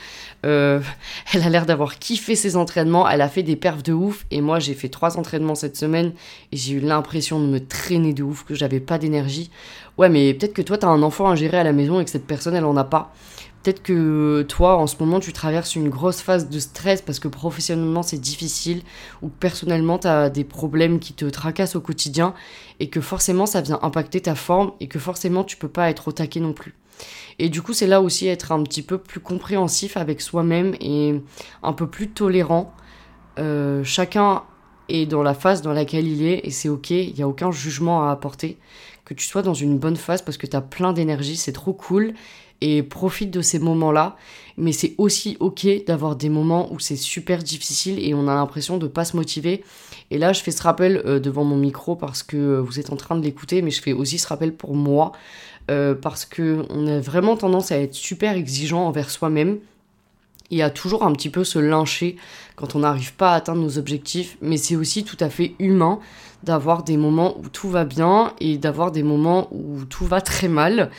euh, 0.47 0.81
elle 1.33 1.43
a 1.43 1.51
l'air 1.51 1.67
d'avoir 1.67 1.99
kiffé 1.99 2.35
ses 2.35 2.57
entraînements, 2.57 3.09
elle 3.09 3.21
a 3.21 3.29
fait 3.29 3.43
des 3.43 3.57
perfs 3.57 3.83
de 3.83 3.93
ouf, 3.93 4.25
et 4.31 4.41
moi 4.41 4.59
j'ai 4.59 4.75
fait 4.75 4.89
3 4.89 5.19
entraînements 5.19 5.55
cette 5.55 5.77
semaine, 5.77 6.13
et 6.53 6.57
j'ai 6.57 6.75
eu 6.75 6.81
l'impression 6.81 7.39
de 7.39 7.47
me 7.47 7.61
traîner 7.61 8.15
de 8.15 8.23
ouf, 8.23 8.45
que 8.45 8.55
j'avais 8.55 8.81
pas 8.81 8.99
d'énergie. 8.99 9.51
Ouais, 9.99 10.09
mais 10.09 10.33
peut-être 10.33 10.55
que 10.55 10.63
toi 10.63 10.79
t'as 10.79 10.89
un 10.89 11.03
enfant 11.03 11.29
à 11.29 11.37
gérer 11.37 11.59
à 11.59 11.65
la 11.65 11.73
maison 11.73 12.01
et 12.01 12.05
que 12.05 12.11
cette 12.11 12.27
personne 12.27 12.55
elle 12.57 12.65
en 12.65 12.77
a 12.77 12.85
pas. 12.85 13.13
Peut-être 13.63 13.83
que 13.83 14.43
toi, 14.49 14.77
en 14.77 14.89
ce 14.89 14.97
moment, 14.99 15.21
tu 15.21 15.33
traverses 15.33 15.77
une 15.77 15.89
grosse 15.89 16.21
phase 16.21 16.49
de 16.49 16.59
stress 16.59 17.01
parce 17.01 17.21
que 17.21 17.29
professionnellement, 17.29 18.03
c'est 18.03 18.19
difficile 18.19 18.83
ou 19.23 19.29
personnellement, 19.29 19.99
tu 19.99 20.09
as 20.09 20.31
des 20.31 20.43
problèmes 20.43 20.99
qui 20.99 21.13
te 21.13 21.25
tracassent 21.27 21.77
au 21.77 21.81
quotidien 21.81 22.35
et 22.81 22.89
que 22.89 23.01
forcément, 23.01 23.47
ça 23.47 23.61
vient 23.61 23.79
impacter 23.83 24.21
ta 24.21 24.35
forme 24.35 24.73
et 24.81 24.89
que 24.89 24.99
forcément, 24.99 25.45
tu 25.45 25.57
peux 25.57 25.69
pas 25.69 25.91
être 25.91 26.09
au 26.09 26.13
taquet 26.13 26.41
non 26.41 26.53
plus. 26.53 26.75
Et 27.39 27.49
du 27.49 27.63
coup, 27.63 27.73
c'est 27.73 27.87
là 27.87 28.03
aussi 28.03 28.27
être 28.27 28.51
un 28.51 28.63
petit 28.65 28.83
peu 28.83 28.99
plus 28.99 29.21
compréhensif 29.21 29.97
avec 29.97 30.21
soi-même 30.21 30.75
et 30.81 31.21
un 31.63 31.73
peu 31.73 31.87
plus 31.87 32.09
tolérant. 32.09 32.75
Euh, 33.39 33.85
chacun 33.85 34.43
est 34.89 35.07
dans 35.07 35.23
la 35.23 35.35
phase 35.35 35.63
dans 35.63 35.73
laquelle 35.73 36.07
il 36.07 36.27
est 36.27 36.41
et 36.45 36.51
c'est 36.51 36.69
ok, 36.69 36.91
il 36.91 37.15
n'y 37.15 37.23
a 37.23 37.29
aucun 37.29 37.51
jugement 37.51 38.09
à 38.09 38.11
apporter. 38.11 38.59
Que 39.05 39.15
tu 39.15 39.27
sois 39.27 39.43
dans 39.43 39.55
une 39.55 39.79
bonne 39.79 39.97
phase 39.97 40.23
parce 40.23 40.37
que 40.37 40.47
tu 40.47 40.57
as 40.57 40.61
plein 40.61 40.93
d'énergie, 40.93 41.37
c'est 41.37 41.53
trop 41.53 41.73
cool 41.73 42.15
et 42.61 42.83
profite 42.83 43.31
de 43.31 43.41
ces 43.43 43.59
moments-là. 43.59 44.17
Mais 44.57 44.73
c'est 44.73 44.95
aussi 44.99 45.37
ok 45.41 45.67
d'avoir 45.87 46.17
des 46.17 46.29
moments 46.29 46.73
où 46.73 46.79
c'est 46.79 46.97
super 46.97 47.43
difficile 47.43 47.99
et 47.99 48.15
on 48.15 48.29
a 48.29 48.35
l'impression 48.35 48.79
de 48.79 48.87
pas 48.87 49.05
se 49.05 49.17
motiver. 49.17 49.65
Et 50.11 50.19
là, 50.19 50.33
je 50.33 50.43
fais 50.43 50.51
ce 50.51 50.63
rappel 50.63 51.03
euh, 51.05 51.19
devant 51.19 51.45
mon 51.45 51.57
micro 51.57 51.97
parce 51.97 52.23
que 52.23 52.37
euh, 52.37 52.61
vous 52.61 52.79
êtes 52.79 52.93
en 52.93 52.97
train 52.97 53.17
de 53.17 53.23
l'écouter, 53.23 53.63
mais 53.63 53.71
je 53.71 53.83
fais 53.83 53.93
aussi 53.93 54.19
ce 54.19 54.29
rappel 54.29 54.55
pour 54.55 54.75
moi 54.75 55.13
euh, 55.71 55.95
parce 55.95 56.25
que 56.25 56.65
on 56.71 56.87
a 56.87 57.01
vraiment 57.01 57.37
tendance 57.37 57.73
à 57.73 57.79
être 57.79 57.95
super 57.95 58.37
exigeant 58.37 58.87
envers 58.87 59.11
soi-même 59.11 59.59
et 60.53 60.63
à 60.63 60.71
toujours 60.71 61.03
un 61.03 61.13
petit 61.13 61.31
peu 61.31 61.43
se 61.43 61.59
lyncher 61.59 62.17
quand 62.55 62.77
on 62.77 62.81
n'arrive 62.81 63.15
pas 63.15 63.33
à 63.33 63.37
atteindre 63.37 63.63
nos 63.63 63.79
objectifs. 63.79 64.37
Mais 64.41 64.59
c'est 64.59 64.77
aussi 64.77 65.03
tout 65.03 65.17
à 65.19 65.31
fait 65.31 65.57
humain 65.59 65.99
d'avoir 66.45 66.83
des 66.83 66.97
moments 66.97 67.39
où 67.39 67.49
tout 67.49 67.69
va 67.69 67.85
bien 67.85 68.35
et 68.39 68.59
d'avoir 68.59 68.93
des 68.93 69.03
moments 69.03 69.49
où 69.51 69.85
tout 69.87 70.05
va 70.05 70.21
très 70.21 70.49
mal. 70.49 70.91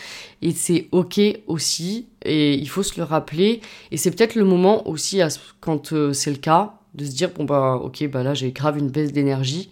Et 0.41 0.51
c'est 0.51 0.87
ok 0.91 1.19
aussi, 1.47 2.07
et 2.25 2.55
il 2.55 2.67
faut 2.67 2.83
se 2.83 2.97
le 2.97 3.03
rappeler. 3.03 3.61
Et 3.91 3.97
c'est 3.97 4.11
peut-être 4.11 4.35
le 4.35 4.43
moment 4.43 4.87
aussi, 4.87 5.21
quand 5.59 5.93
euh, 5.93 6.13
c'est 6.13 6.31
le 6.31 6.37
cas, 6.37 6.73
de 6.95 7.05
se 7.05 7.11
dire 7.11 7.31
bon 7.31 7.43
bah 7.43 7.79
ok 7.81 8.07
bah 8.11 8.21
là 8.21 8.35
j'ai 8.35 8.51
grave 8.51 8.77
une 8.77 8.89
baisse 8.89 9.11
d'énergie. 9.11 9.69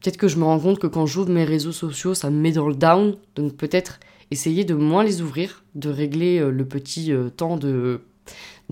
Peut-être 0.00 0.16
que 0.16 0.28
je 0.28 0.36
me 0.36 0.44
rends 0.44 0.58
compte 0.58 0.78
que 0.78 0.86
quand 0.86 1.06
j'ouvre 1.06 1.30
mes 1.30 1.44
réseaux 1.44 1.72
sociaux, 1.72 2.14
ça 2.14 2.30
me 2.30 2.40
met 2.40 2.52
dans 2.52 2.68
le 2.68 2.74
down. 2.74 3.16
Donc 3.36 3.56
peut-être 3.56 4.00
essayer 4.30 4.64
de 4.64 4.74
moins 4.74 5.04
les 5.04 5.22
ouvrir, 5.22 5.62
de 5.74 5.90
régler 5.90 6.38
euh, 6.38 6.50
le 6.50 6.64
petit 6.64 7.12
euh, 7.12 7.30
temps 7.30 7.56
de, 7.56 8.00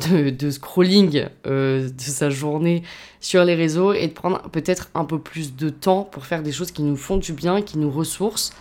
de, 0.08 0.50
scrolling 0.50 1.26
euh, 1.46 1.88
de 1.88 2.00
sa 2.00 2.30
journée 2.30 2.82
sur 3.20 3.44
les 3.44 3.54
réseaux 3.54 3.92
et 3.92 4.06
de 4.06 4.12
prendre 4.12 4.42
peut-être 4.50 4.90
un 4.94 5.04
peu 5.04 5.18
plus 5.18 5.54
de 5.56 5.68
temps 5.68 6.04
pour 6.04 6.26
faire 6.26 6.42
des 6.42 6.52
choses 6.52 6.70
qui 6.70 6.82
nous 6.82 6.96
font 6.96 7.16
du 7.16 7.32
bien, 7.32 7.62
qui 7.62 7.78
nous 7.78 7.90
ressourcent 7.90 8.52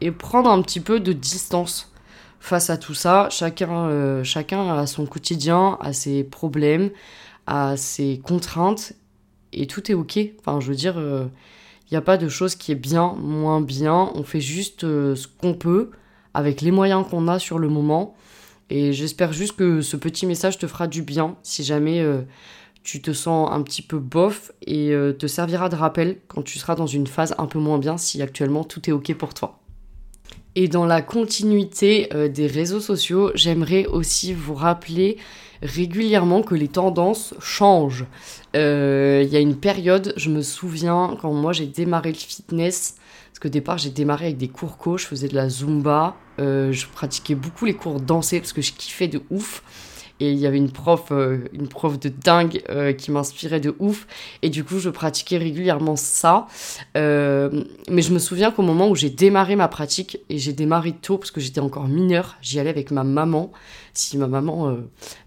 et 0.00 0.10
prendre 0.10 0.50
un 0.50 0.60
petit 0.62 0.80
peu 0.80 1.00
de 1.00 1.12
distance 1.12 1.92
face 2.40 2.70
à 2.70 2.76
tout 2.76 2.94
ça. 2.94 3.28
Chacun, 3.30 4.22
chacun 4.22 4.76
a 4.76 4.86
son 4.86 5.06
quotidien, 5.06 5.78
a 5.80 5.92
ses 5.92 6.22
problèmes, 6.22 6.90
a 7.46 7.76
ses 7.76 8.20
contraintes 8.22 8.92
et 9.52 9.66
tout 9.66 9.90
est 9.90 9.94
ok. 9.94 10.18
Enfin, 10.40 10.60
je 10.60 10.68
veux 10.68 10.74
dire, 10.74 10.96
il 10.98 11.92
n'y 11.92 11.96
a 11.96 12.02
pas 12.02 12.18
de 12.18 12.28
chose 12.28 12.54
qui 12.54 12.72
est 12.72 12.76
bien, 12.76 13.14
moins 13.18 13.62
bien. 13.62 14.10
On 14.14 14.22
fait 14.22 14.40
juste 14.40 14.82
ce 14.82 15.26
qu'on 15.40 15.54
peut 15.54 15.90
avec 16.34 16.60
les 16.60 16.70
moyens 16.70 17.06
qu'on 17.08 17.28
a 17.28 17.38
sur 17.38 17.58
le 17.58 17.68
moment. 17.68 18.14
Et 18.70 18.92
j'espère 18.92 19.32
juste 19.32 19.56
que 19.56 19.80
ce 19.80 19.96
petit 19.96 20.26
message 20.26 20.58
te 20.58 20.66
fera 20.66 20.86
du 20.86 21.02
bien 21.02 21.36
si 21.42 21.62
jamais 21.62 22.00
euh, 22.00 22.22
tu 22.82 23.00
te 23.00 23.12
sens 23.12 23.50
un 23.52 23.62
petit 23.62 23.82
peu 23.82 23.98
bof 23.98 24.52
et 24.66 24.90
euh, 24.90 25.12
te 25.12 25.26
servira 25.26 25.68
de 25.68 25.76
rappel 25.76 26.18
quand 26.26 26.42
tu 26.42 26.58
seras 26.58 26.74
dans 26.74 26.86
une 26.86 27.06
phase 27.06 27.34
un 27.38 27.46
peu 27.46 27.58
moins 27.58 27.78
bien 27.78 27.96
si 27.96 28.20
actuellement 28.22 28.64
tout 28.64 28.88
est 28.88 28.92
ok 28.92 29.14
pour 29.14 29.34
toi. 29.34 29.60
Et 30.56 30.68
dans 30.68 30.86
la 30.86 31.02
continuité 31.02 32.08
euh, 32.14 32.28
des 32.28 32.46
réseaux 32.46 32.80
sociaux, 32.80 33.30
j'aimerais 33.34 33.86
aussi 33.86 34.32
vous 34.32 34.54
rappeler 34.54 35.16
régulièrement 35.62 36.42
que 36.42 36.54
les 36.54 36.68
tendances 36.68 37.34
changent. 37.40 38.06
Il 38.54 39.28
y 39.30 39.36
a 39.36 39.40
une 39.40 39.56
période, 39.56 40.12
je 40.16 40.30
me 40.30 40.42
souviens, 40.42 41.16
quand 41.20 41.32
moi 41.32 41.52
j'ai 41.52 41.66
démarré 41.66 42.10
le 42.10 42.18
fitness, 42.18 42.96
parce 43.36 43.42
qu'au 43.42 43.52
départ, 43.52 43.76
j'ai 43.76 43.90
démarré 43.90 44.24
avec 44.24 44.38
des 44.38 44.48
cours 44.48 44.78
co, 44.78 44.96
je 44.96 45.04
faisais 45.04 45.28
de 45.28 45.34
la 45.34 45.50
zumba, 45.50 46.16
euh, 46.40 46.72
je 46.72 46.86
pratiquais 46.86 47.34
beaucoup 47.34 47.66
les 47.66 47.74
cours 47.74 48.00
dansés 48.00 48.40
parce 48.40 48.54
que 48.54 48.62
je 48.62 48.72
kiffais 48.72 49.08
de 49.08 49.20
ouf. 49.28 49.62
Et 50.20 50.32
il 50.32 50.38
y 50.38 50.46
avait 50.46 50.56
une 50.56 50.70
prof, 50.70 51.08
euh, 51.10 51.40
une 51.52 51.68
prof 51.68 52.00
de 52.00 52.08
dingue 52.08 52.62
euh, 52.70 52.94
qui 52.94 53.10
m'inspirait 53.10 53.60
de 53.60 53.76
ouf. 53.78 54.06
Et 54.40 54.48
du 54.48 54.64
coup, 54.64 54.78
je 54.78 54.88
pratiquais 54.88 55.36
régulièrement 55.36 55.96
ça. 55.96 56.46
mais 56.94 57.50
je 58.00 58.10
me 58.10 58.18
souviens 58.18 58.50
qu'au 58.50 58.62
moment 58.62 58.88
où 58.88 58.94
j'ai 58.94 59.10
démarré 59.10 59.54
ma 59.54 59.68
pratique, 59.68 60.18
et 60.30 60.38
j'ai 60.38 60.54
démarré 60.54 60.92
tôt 60.92 61.18
parce 61.18 61.30
que 61.30 61.42
j'étais 61.42 61.60
encore 61.60 61.88
mineure, 61.88 62.38
j'y 62.40 62.58
allais 62.58 62.70
avec 62.70 62.90
ma 62.90 63.04
maman 63.04 63.52
si 63.98 64.18
ma 64.18 64.26
maman 64.26 64.68
euh, 64.68 64.76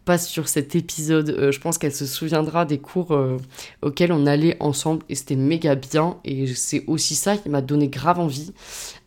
passe 0.06 0.28
sur 0.28 0.48
cet 0.48 0.76
épisode, 0.76 1.30
euh, 1.30 1.52
je 1.52 1.60
pense 1.60 1.78
qu'elle 1.78 1.94
se 1.94 2.06
souviendra 2.06 2.66
des 2.66 2.78
cours 2.78 3.12
euh, 3.12 3.38
auxquels 3.82 4.12
on 4.12 4.26
allait 4.26 4.58
ensemble 4.60 5.04
et 5.10 5.16
c'était 5.16 5.36
méga 5.36 5.76
bien. 5.76 6.18
Et 6.24 6.48
c'est 6.48 6.84
aussi 6.88 7.16
ça 7.16 7.38
qui 7.38 7.50
m'a 7.50 7.62
donné 7.62 7.88
grave 7.88 8.20
envie 8.20 8.54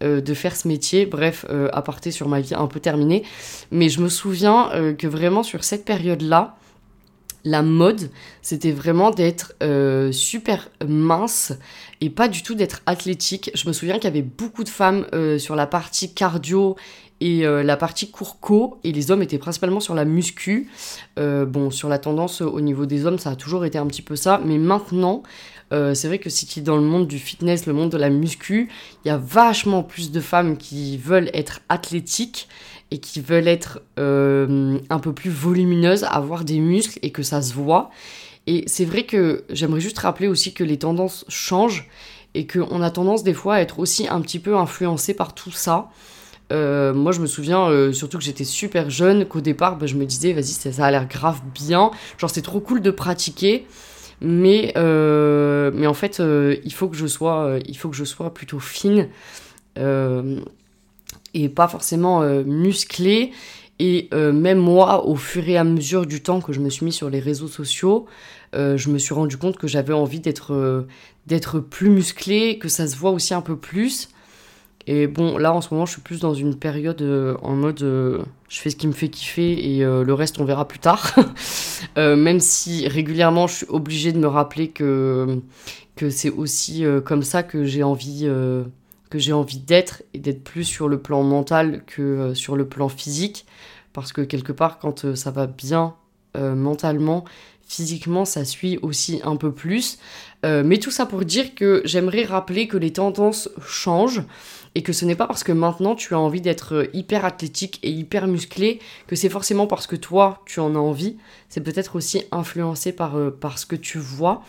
de 0.00 0.34
faire 0.34 0.56
ce 0.56 0.66
métier. 0.66 1.06
Bref, 1.06 1.46
aparté 1.72 2.10
sur 2.10 2.28
ma 2.28 2.40
vie 2.40 2.54
un 2.54 2.66
peu 2.66 2.80
terminée. 2.80 3.22
Mais 3.70 3.88
je 3.88 4.00
me 4.00 4.08
souviens 4.08 4.94
que 4.98 5.06
vraiment 5.06 5.42
sur 5.42 5.64
cette 5.64 5.84
période-là, 5.84 6.56
la 7.44 7.62
mode, 7.62 8.10
c'était 8.40 8.72
vraiment 8.72 9.10
d'être 9.10 9.54
super 10.12 10.70
mince 10.86 11.52
et 12.00 12.10
pas 12.10 12.28
du 12.28 12.42
tout 12.42 12.54
d'être 12.54 12.82
athlétique. 12.86 13.50
Je 13.54 13.68
me 13.68 13.72
souviens 13.72 13.94
qu'il 13.96 14.04
y 14.04 14.08
avait 14.08 14.22
beaucoup 14.22 14.64
de 14.64 14.68
femmes 14.68 15.06
sur 15.38 15.54
la 15.54 15.66
partie 15.66 16.12
cardio 16.12 16.76
et 17.22 17.46
euh, 17.46 17.62
la 17.62 17.76
partie 17.76 18.10
courco 18.10 18.78
et 18.82 18.90
les 18.90 19.12
hommes 19.12 19.22
étaient 19.22 19.38
principalement 19.38 19.78
sur 19.78 19.94
la 19.94 20.04
muscu. 20.04 20.68
Euh, 21.20 21.46
bon, 21.46 21.70
sur 21.70 21.88
la 21.88 22.00
tendance 22.00 22.40
au 22.40 22.60
niveau 22.60 22.84
des 22.84 23.06
hommes, 23.06 23.20
ça 23.20 23.30
a 23.30 23.36
toujours 23.36 23.64
été 23.64 23.78
un 23.78 23.86
petit 23.86 24.02
peu 24.02 24.16
ça, 24.16 24.40
mais 24.44 24.58
maintenant, 24.58 25.22
euh, 25.72 25.94
c'est 25.94 26.08
vrai 26.08 26.18
que 26.18 26.28
si 26.28 26.46
tu 26.46 26.58
es 26.58 26.62
dans 26.62 26.74
le 26.76 26.82
monde 26.82 27.06
du 27.06 27.20
fitness, 27.20 27.66
le 27.66 27.74
monde 27.74 27.90
de 27.90 27.96
la 27.96 28.10
muscu, 28.10 28.68
il 29.04 29.08
y 29.08 29.10
a 29.12 29.18
vachement 29.18 29.84
plus 29.84 30.10
de 30.10 30.18
femmes 30.18 30.56
qui 30.56 30.98
veulent 30.98 31.30
être 31.32 31.60
athlétiques 31.68 32.48
et 32.90 32.98
qui 32.98 33.20
veulent 33.20 33.48
être 33.48 33.82
un 33.96 34.98
peu 34.98 35.12
plus 35.14 35.30
volumineuses, 35.30 36.04
avoir 36.04 36.44
des 36.44 36.58
muscles 36.58 36.98
et 37.02 37.10
que 37.10 37.22
ça 37.22 37.40
se 37.40 37.54
voit. 37.54 37.90
Et 38.48 38.64
c'est 38.66 38.84
vrai 38.84 39.04
que 39.04 39.44
j'aimerais 39.48 39.80
juste 39.80 39.98
rappeler 40.00 40.26
aussi 40.26 40.52
que 40.52 40.64
les 40.64 40.78
tendances 40.78 41.24
changent 41.28 41.88
et 42.34 42.48
qu'on 42.48 42.82
a 42.82 42.90
tendance 42.90 43.22
des 43.22 43.32
fois 43.32 43.54
à 43.54 43.60
être 43.60 43.78
aussi 43.78 44.08
un 44.08 44.20
petit 44.20 44.40
peu 44.40 44.56
influencé 44.56 45.14
par 45.14 45.34
tout 45.34 45.52
ça. 45.52 45.88
Euh, 46.52 46.92
moi, 46.92 47.12
je 47.12 47.20
me 47.20 47.26
souviens, 47.26 47.68
euh, 47.68 47.92
surtout 47.92 48.18
que 48.18 48.24
j'étais 48.24 48.44
super 48.44 48.90
jeune, 48.90 49.24
qu'au 49.24 49.40
départ, 49.40 49.78
bah, 49.78 49.86
je 49.86 49.94
me 49.94 50.04
disais, 50.04 50.32
vas-y, 50.32 50.44
ça, 50.44 50.84
a 50.84 50.90
l'air 50.90 51.08
grave 51.08 51.40
bien. 51.54 51.90
Genre, 52.18 52.30
c'est 52.30 52.42
trop 52.42 52.60
cool 52.60 52.82
de 52.82 52.90
pratiquer. 52.90 53.66
Mais, 54.20 54.72
euh, 54.76 55.72
mais 55.74 55.86
en 55.86 55.94
fait, 55.94 56.22
il, 56.64 56.72
faut 56.72 56.88
que 56.88 56.96
je 56.96 57.06
sois, 57.06 57.58
plutôt 58.34 58.60
fine 58.60 59.08
et 61.34 61.48
pas 61.48 61.66
forcément 61.66 62.20
musclée. 62.44 63.32
Et 63.78 64.08
même 64.12 64.58
moi, 64.58 65.06
au 65.06 65.16
fur 65.16 65.48
et 65.48 65.56
à 65.56 65.64
mesure 65.64 66.06
du 66.06 66.22
temps 66.22 66.40
que 66.40 66.52
je 66.52 66.60
me 66.60 66.70
suis 66.70 66.84
mis 66.84 66.92
sur 66.92 67.10
les 67.10 67.18
réseaux 67.18 67.48
sociaux, 67.48 68.06
je 68.52 68.88
me 68.90 68.98
suis 68.98 69.14
rendu 69.14 69.36
compte 69.38 69.56
que 69.56 69.66
j'avais 69.66 69.94
envie 69.94 70.20
d'être 70.20 71.58
plus 71.58 71.90
musclée, 71.90 72.58
que 72.58 72.68
ça 72.68 72.86
se 72.86 72.96
voit 72.96 73.10
aussi 73.10 73.34
un 73.34 73.40
peu 73.40 73.56
plus. 73.56 74.08
Et 74.86 75.06
bon, 75.06 75.38
là 75.38 75.52
en 75.52 75.60
ce 75.60 75.72
moment, 75.72 75.86
je 75.86 75.92
suis 75.92 76.00
plus 76.00 76.20
dans 76.20 76.34
une 76.34 76.56
période 76.56 77.02
euh, 77.02 77.36
en 77.42 77.54
mode 77.54 77.82
euh, 77.82 78.22
je 78.48 78.58
fais 78.60 78.70
ce 78.70 78.76
qui 78.76 78.88
me 78.88 78.92
fait 78.92 79.08
kiffer 79.08 79.76
et 79.76 79.84
euh, 79.84 80.02
le 80.02 80.14
reste 80.14 80.40
on 80.40 80.44
verra 80.44 80.66
plus 80.66 80.80
tard. 80.80 81.14
même 81.96 82.40
si 82.40 82.88
régulièrement 82.88 83.46
je 83.46 83.54
suis 83.56 83.66
obligée 83.68 84.12
de 84.12 84.18
me 84.18 84.26
rappeler 84.26 84.68
que, 84.68 85.40
que 85.94 86.10
c'est 86.10 86.30
aussi 86.30 86.84
comme 87.04 87.22
ça 87.22 87.42
que 87.42 87.64
j'ai 87.64 87.82
envie, 87.82 88.28
que 89.10 89.18
j'ai 89.18 89.32
envie 89.32 89.58
d'être 89.58 90.02
et 90.14 90.18
d'être 90.18 90.42
plus 90.42 90.64
sur 90.64 90.88
le 90.88 90.98
plan 90.98 91.22
mental 91.22 91.82
que 91.86 92.34
sur 92.34 92.56
le 92.56 92.66
plan 92.66 92.88
physique. 92.88 93.46
Parce 93.92 94.12
que 94.12 94.22
quelque 94.22 94.52
part, 94.52 94.78
quand 94.78 95.14
ça 95.14 95.30
va 95.30 95.46
bien 95.46 95.94
mentalement, 96.34 97.24
physiquement, 97.72 98.24
ça 98.24 98.44
suit 98.44 98.78
aussi 98.82 99.20
un 99.24 99.36
peu 99.36 99.52
plus. 99.52 99.98
mais 100.44 100.78
tout 100.78 100.90
ça 100.90 101.06
pour 101.06 101.24
dire 101.24 101.54
que 101.54 101.82
j'aimerais 101.84 102.24
rappeler 102.24 102.66
que 102.66 102.76
les 102.76 102.92
tendances 102.92 103.48
changent 103.66 104.24
et 104.74 104.82
que 104.82 104.92
ce 104.92 105.04
n'est 105.04 105.16
pas 105.16 105.26
parce 105.26 105.44
que 105.44 105.52
maintenant 105.52 105.94
tu 105.94 106.14
as 106.14 106.18
envie 106.18 106.40
d'être 106.40 106.74
euh, 106.74 106.86
hyper 106.92 107.24
athlétique 107.24 107.78
et 107.82 107.90
hyper 107.90 108.26
musclé 108.26 108.80
que 109.06 109.16
c'est 109.16 109.28
forcément 109.28 109.66
parce 109.66 109.86
que 109.86 109.96
toi 109.96 110.42
tu 110.46 110.60
en 110.60 110.74
as 110.74 110.78
envie, 110.78 111.16
c'est 111.48 111.60
peut-être 111.60 111.96
aussi 111.96 112.24
influencé 112.30 112.92
par, 112.92 113.16
euh, 113.16 113.30
par 113.30 113.58
ce 113.58 113.66
que 113.66 113.76
tu 113.76 113.98
vois. 113.98 114.42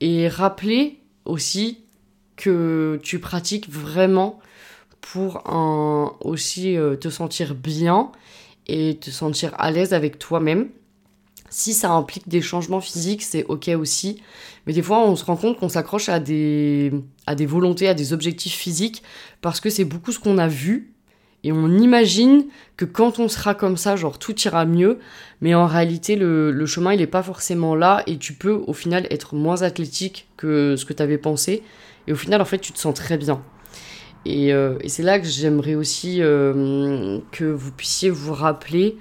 Et 0.00 0.28
rappeler 0.28 1.00
aussi 1.24 1.84
que 2.36 3.00
tu 3.02 3.18
pratiques 3.18 3.68
vraiment 3.70 4.40
pour 5.00 5.48
un, 5.48 6.12
aussi 6.20 6.76
euh, 6.76 6.96
te 6.96 7.08
sentir 7.08 7.54
bien 7.54 8.10
et 8.66 8.98
te 8.98 9.10
sentir 9.10 9.54
à 9.58 9.70
l'aise 9.70 9.92
avec 9.92 10.18
toi-même 10.18 10.68
si 11.54 11.72
ça 11.72 11.92
implique 11.92 12.28
des 12.28 12.42
changements 12.42 12.80
physiques, 12.80 13.22
c'est 13.22 13.44
ok 13.44 13.70
aussi. 13.78 14.20
Mais 14.66 14.72
des 14.72 14.82
fois, 14.82 15.06
on 15.06 15.14
se 15.14 15.24
rend 15.24 15.36
compte 15.36 15.56
qu'on 15.56 15.68
s'accroche 15.68 16.08
à 16.08 16.18
des, 16.18 16.92
à 17.28 17.36
des 17.36 17.46
volontés, 17.46 17.86
à 17.86 17.94
des 17.94 18.12
objectifs 18.12 18.54
physiques, 18.54 19.04
parce 19.40 19.60
que 19.60 19.70
c'est 19.70 19.84
beaucoup 19.84 20.10
ce 20.10 20.18
qu'on 20.18 20.36
a 20.38 20.48
vu. 20.48 20.92
Et 21.44 21.52
on 21.52 21.68
imagine 21.68 22.46
que 22.76 22.84
quand 22.84 23.20
on 23.20 23.28
sera 23.28 23.54
comme 23.54 23.76
ça, 23.76 23.94
genre 23.94 24.18
tout 24.18 24.34
ira 24.40 24.64
mieux. 24.64 24.98
Mais 25.40 25.54
en 25.54 25.66
réalité, 25.66 26.16
le, 26.16 26.66
chemin, 26.66 26.92
il 26.92 26.98
n'est 26.98 27.06
pas 27.06 27.22
forcément 27.22 27.76
là. 27.76 28.02
Et 28.08 28.18
tu 28.18 28.32
peux, 28.32 28.64
au 28.66 28.72
final, 28.72 29.06
être 29.10 29.36
moins 29.36 29.62
athlétique 29.62 30.26
que 30.36 30.74
ce 30.76 30.84
que 30.84 30.92
tu 30.92 31.04
avais 31.04 31.18
pensé. 31.18 31.62
Et 32.08 32.12
au 32.12 32.16
final, 32.16 32.40
en 32.40 32.46
fait, 32.46 32.58
tu 32.58 32.72
te 32.72 32.78
sens 32.80 32.94
très 32.94 33.16
bien. 33.16 33.40
Et, 34.24 34.52
euh, 34.52 34.76
c'est 34.88 35.04
là 35.04 35.20
que 35.20 35.26
j'aimerais 35.26 35.76
aussi 35.76 36.20
euh, 36.20 37.20
que 37.30 37.44
vous 37.44 37.70
puissiez 37.70 38.10
vous 38.10 38.32
rappeler 38.32 38.96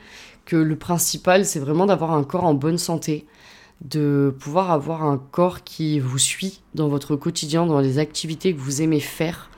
que 0.45 0.56
le 0.56 0.75
principal, 0.75 1.45
c'est 1.45 1.60
vraiment 1.60 1.86
d'avoir 1.86 2.12
un 2.12 2.23
corps 2.23 2.43
en 2.43 2.53
bonne 2.53 2.77
santé, 2.77 3.25
de 3.82 4.34
pouvoir 4.39 4.71
avoir 4.71 5.03
un 5.03 5.17
corps 5.17 5.63
qui 5.63 5.99
vous 5.99 6.17
suit 6.17 6.62
dans 6.73 6.88
votre 6.88 7.15
quotidien, 7.15 7.65
dans 7.65 7.79
les 7.79 7.99
activités 7.99 8.53
que 8.53 8.60
vous 8.60 8.82
aimez 8.82 8.99
faire, 8.99 9.49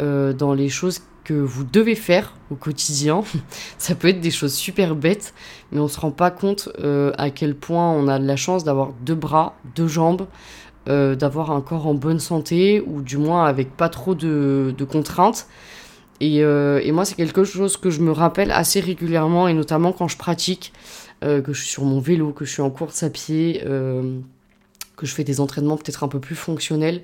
euh, 0.00 0.32
dans 0.32 0.54
les 0.54 0.68
choses 0.68 1.00
que 1.24 1.34
vous 1.34 1.64
devez 1.64 1.94
faire 1.94 2.34
au 2.50 2.54
quotidien. 2.54 3.22
Ça 3.78 3.94
peut 3.94 4.08
être 4.08 4.20
des 4.20 4.30
choses 4.30 4.54
super 4.54 4.94
bêtes, 4.94 5.34
mais 5.70 5.80
on 5.80 5.84
ne 5.84 5.88
se 5.88 6.00
rend 6.00 6.10
pas 6.10 6.30
compte 6.30 6.68
euh, 6.80 7.12
à 7.18 7.30
quel 7.30 7.54
point 7.54 7.90
on 7.90 8.08
a 8.08 8.18
de 8.18 8.26
la 8.26 8.36
chance 8.36 8.64
d'avoir 8.64 8.92
deux 9.04 9.14
bras, 9.14 9.56
deux 9.76 9.88
jambes, 9.88 10.26
euh, 10.88 11.14
d'avoir 11.14 11.50
un 11.50 11.60
corps 11.60 11.86
en 11.86 11.94
bonne 11.94 12.20
santé, 12.20 12.82
ou 12.86 13.02
du 13.02 13.18
moins 13.18 13.44
avec 13.44 13.76
pas 13.76 13.88
trop 13.88 14.14
de 14.14 14.84
contraintes. 14.90 15.46
Euh, 16.22 16.80
et, 16.82 16.92
moi, 16.92 17.04
c'est 17.04 17.14
quelque 17.14 17.44
chose 17.44 17.76
que 17.76 17.90
je 17.90 18.00
me 18.00 18.12
rappelle 18.12 18.50
assez 18.50 18.80
régulièrement, 18.80 19.48
et 19.48 19.54
notamment 19.54 19.92
quand 19.92 20.08
je 20.08 20.16
pratique, 20.16 20.72
euh, 21.24 21.40
que 21.40 21.52
je 21.52 21.62
suis 21.62 21.70
sur 21.70 21.84
mon 21.84 22.00
vélo, 22.00 22.32
que 22.32 22.44
je 22.44 22.50
suis 22.50 22.62
en 22.62 22.70
course 22.70 23.02
à 23.02 23.10
pied, 23.10 23.62
euh, 23.66 24.18
que 24.96 25.06
je 25.06 25.14
fais 25.14 25.24
des 25.24 25.40
entraînements 25.40 25.76
peut-être 25.76 26.04
un 26.04 26.08
peu 26.08 26.20
plus 26.20 26.34
fonctionnels, 26.34 27.02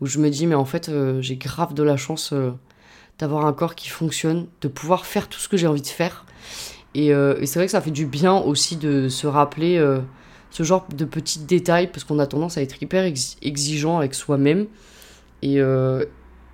où 0.00 0.06
je 0.06 0.18
me 0.18 0.30
dis, 0.30 0.46
mais 0.46 0.54
en 0.54 0.64
fait, 0.64 0.90
j'ai 1.20 1.36
grave 1.36 1.74
de 1.74 1.82
la 1.82 1.96
chance 1.96 2.34
d'avoir 3.18 3.46
un 3.46 3.52
corps 3.52 3.74
qui 3.76 3.88
fonctionne, 3.88 4.46
de 4.60 4.68
pouvoir 4.68 5.06
faire 5.06 5.28
tout 5.28 5.38
ce 5.38 5.48
que 5.48 5.56
j'ai 5.56 5.66
envie 5.66 5.82
de 5.82 5.86
faire. 5.86 6.26
Et, 6.94 7.12
c'est 7.44 7.58
vrai 7.58 7.66
que 7.66 7.72
ça 7.72 7.80
fait 7.80 7.92
du 7.92 8.04
bien 8.04 8.34
aussi 8.36 8.76
de 8.76 9.08
se 9.08 9.26
rappeler 9.26 9.82
ce 10.50 10.62
genre 10.64 10.86
de 10.94 11.04
petits 11.04 11.38
détails, 11.38 11.86
parce 11.86 12.04
qu'on 12.04 12.18
a 12.18 12.26
tendance 12.26 12.58
à 12.58 12.62
être 12.62 12.82
hyper 12.82 13.04
exigeant 13.42 13.98
avec 13.98 14.14
soi-même. 14.14 14.66
Et, 15.40 15.60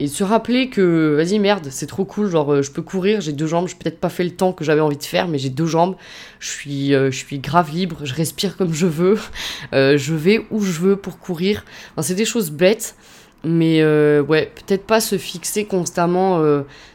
et 0.02 0.08
se 0.08 0.24
rappeler 0.24 0.68
que, 0.68 1.14
vas-y, 1.14 1.38
merde, 1.38 1.68
c'est 1.70 1.86
trop 1.86 2.04
cool, 2.04 2.28
genre, 2.28 2.52
euh, 2.52 2.62
je 2.62 2.72
peux 2.72 2.82
courir, 2.82 3.20
j'ai 3.20 3.32
deux 3.32 3.46
jambes, 3.46 3.68
j'ai 3.68 3.76
peut-être 3.76 4.00
pas 4.00 4.08
fait 4.08 4.24
le 4.24 4.32
temps 4.32 4.52
que 4.52 4.64
j'avais 4.64 4.80
envie 4.80 4.96
de 4.96 5.04
faire, 5.04 5.28
mais 5.28 5.38
j'ai 5.38 5.48
deux 5.48 5.66
jambes, 5.66 5.94
je 6.40 6.50
suis, 6.50 6.92
euh, 6.92 7.12
je 7.12 7.18
suis 7.18 7.38
grave 7.38 7.70
libre, 7.72 7.98
je 8.02 8.12
respire 8.12 8.56
comme 8.56 8.74
je 8.74 8.86
veux, 8.86 9.16
je 9.72 10.14
vais 10.14 10.44
où 10.50 10.60
je 10.60 10.80
veux 10.80 10.96
pour 10.96 11.20
courir. 11.20 11.64
C'est 12.00 12.16
des 12.16 12.24
choses 12.24 12.50
bêtes, 12.50 12.96
mais 13.44 13.84
ouais, 13.84 14.50
peut-être 14.56 14.86
pas 14.86 15.00
se 15.00 15.16
fixer 15.18 15.66
constamment 15.66 16.42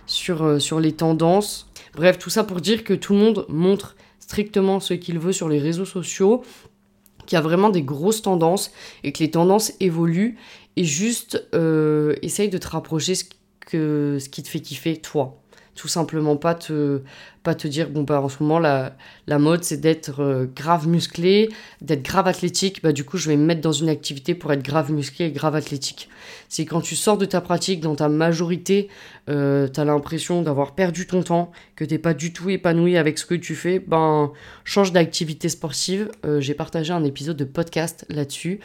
sur, 0.05 0.61
sur 0.61 0.81
les 0.81 0.91
tendances. 0.91 1.69
Bref, 1.95 2.19
tout 2.19 2.29
ça 2.29 2.43
pour 2.43 2.59
dire 2.59 2.83
que 2.83 2.93
tout 2.93 3.13
le 3.13 3.19
monde 3.19 3.45
montre 3.47 3.95
strictement 4.19 4.81
ce 4.81 4.93
qu'il 4.93 5.17
veut 5.17 5.31
sur 5.31 5.47
les 5.47 5.59
réseaux 5.59 5.85
sociaux, 5.85 6.43
qu'il 7.27 7.35
y 7.35 7.39
a 7.39 7.41
vraiment 7.41 7.69
des 7.69 7.83
grosses 7.83 8.23
tendances 8.23 8.71
et 9.03 9.11
que 9.11 9.19
les 9.19 9.29
tendances 9.29 9.73
évoluent 9.79 10.37
et 10.75 10.83
juste 10.83 11.47
euh, 11.53 12.15
essaye 12.23 12.49
de 12.49 12.57
te 12.57 12.67
rapprocher 12.67 13.13
ce, 13.13 13.25
ce 13.71 14.29
qui 14.29 14.41
te 14.41 14.47
fait 14.47 14.61
kiffer 14.61 14.97
toi. 14.97 15.39
Tout 15.77 15.87
simplement 15.87 16.37
pas 16.37 16.55
te, 16.55 17.01
pas 17.43 17.53
te 17.55 17.67
dire, 17.67 17.89
bon 17.89 18.01
bah 18.01 18.19
en 18.19 18.29
ce 18.29 18.41
moment 18.41 18.57
la, 18.57 18.97
la 19.27 19.37
mode 19.37 19.63
c'est 19.63 19.77
d'être 19.77 20.21
euh, 20.21 20.47
grave 20.53 20.87
musclé, 20.87 21.49
d'être 21.81 22.01
grave 22.01 22.27
athlétique, 22.27 22.81
bah 22.81 22.91
du 22.91 23.05
coup 23.05 23.17
je 23.17 23.29
vais 23.29 23.37
me 23.37 23.45
mettre 23.45 23.61
dans 23.61 23.71
une 23.71 23.87
activité 23.87 24.33
pour 24.33 24.51
être 24.51 24.63
grave 24.63 24.91
musclé 24.91 25.27
et 25.27 25.31
grave 25.31 25.55
athlétique. 25.55 26.09
C'est 26.49 26.65
quand 26.65 26.81
tu 26.81 26.95
sors 26.95 27.17
de 27.17 27.25
ta 27.25 27.39
pratique, 27.39 27.79
dans 27.79 27.95
ta 27.95 28.09
majorité, 28.09 28.89
euh, 29.29 29.67
t'as 29.67 29.85
l'impression 29.85 30.41
d'avoir 30.41 30.73
perdu 30.73 31.05
ton 31.05 31.21
temps, 31.21 31.51
que 31.75 31.85
t'es 31.85 31.99
pas 31.99 32.15
du 32.15 32.33
tout 32.33 32.49
épanoui 32.49 32.97
avec 32.97 33.19
ce 33.19 33.25
que 33.25 33.35
tu 33.35 33.53
fais, 33.53 33.79
ben 33.79 34.31
change 34.63 34.91
d'activité 34.91 35.47
sportive. 35.47 36.09
Euh, 36.25 36.41
j'ai 36.41 36.55
partagé 36.55 36.91
un 36.91 37.03
épisode 37.03 37.37
de 37.37 37.45
podcast 37.45 38.05
là-dessus 38.09 38.59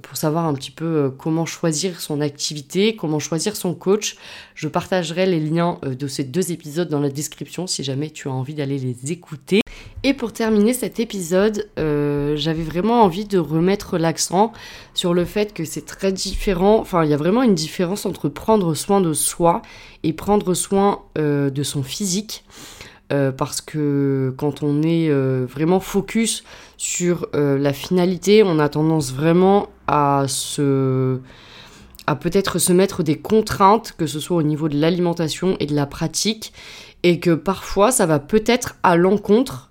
pour 0.00 0.16
savoir 0.16 0.46
un 0.46 0.54
petit 0.54 0.70
peu 0.70 0.84
euh, 0.84 1.10
comment 1.10 1.44
choisir 1.44 2.00
son 2.00 2.20
activité, 2.20 2.96
comment 2.96 3.18
choisir 3.18 3.56
son 3.56 3.74
coach. 3.74 4.16
Je 4.54 4.68
partagerai 4.68 5.26
les 5.26 5.40
liens 5.40 5.78
euh, 5.84 5.94
de 5.94 6.06
ces 6.06 6.24
deux 6.24 6.52
épisodes 6.52 6.88
dans 6.88 7.00
la 7.00 7.10
description 7.10 7.66
si 7.66 7.84
jamais 7.84 8.10
tu 8.10 8.28
as 8.28 8.32
envie 8.32 8.54
d'aller 8.54 8.78
les 8.78 9.12
écouter. 9.12 9.60
Et 10.04 10.14
pour 10.14 10.32
terminer 10.32 10.72
cet 10.72 10.98
épisode, 10.98 11.68
euh, 11.78 12.34
j'avais 12.36 12.62
vraiment 12.62 13.02
envie 13.02 13.24
de 13.24 13.38
remettre 13.38 13.98
l'accent 13.98 14.52
sur 14.94 15.14
le 15.14 15.24
fait 15.24 15.52
que 15.52 15.64
c'est 15.64 15.86
très 15.86 16.10
différent, 16.10 16.80
enfin 16.80 17.04
il 17.04 17.10
y 17.10 17.14
a 17.14 17.16
vraiment 17.16 17.42
une 17.42 17.54
différence 17.54 18.04
entre 18.04 18.28
prendre 18.28 18.74
soin 18.74 19.00
de 19.00 19.12
soi 19.12 19.62
et 20.02 20.12
prendre 20.12 20.54
soin 20.54 21.02
de 21.14 21.62
son 21.62 21.84
physique. 21.84 22.44
Parce 23.36 23.60
que 23.60 24.32
quand 24.38 24.62
on 24.62 24.82
est 24.82 25.10
vraiment 25.44 25.80
focus 25.80 26.44
sur 26.76 27.28
la 27.34 27.72
finalité, 27.72 28.42
on 28.42 28.58
a 28.58 28.68
tendance 28.68 29.12
vraiment 29.12 29.68
à 29.86 30.24
se 30.28 31.18
à 32.06 32.16
peut-être 32.16 32.58
se 32.58 32.72
mettre 32.72 33.02
des 33.02 33.16
contraintes, 33.16 33.94
que 33.96 34.06
ce 34.06 34.18
soit 34.18 34.36
au 34.36 34.42
niveau 34.42 34.68
de 34.68 34.76
l'alimentation 34.76 35.56
et 35.60 35.66
de 35.66 35.74
la 35.74 35.86
pratique, 35.86 36.52
et 37.02 37.20
que 37.20 37.34
parfois 37.34 37.92
ça 37.92 38.06
va 38.06 38.18
peut-être 38.18 38.76
à 38.82 38.96
l'encontre 38.96 39.70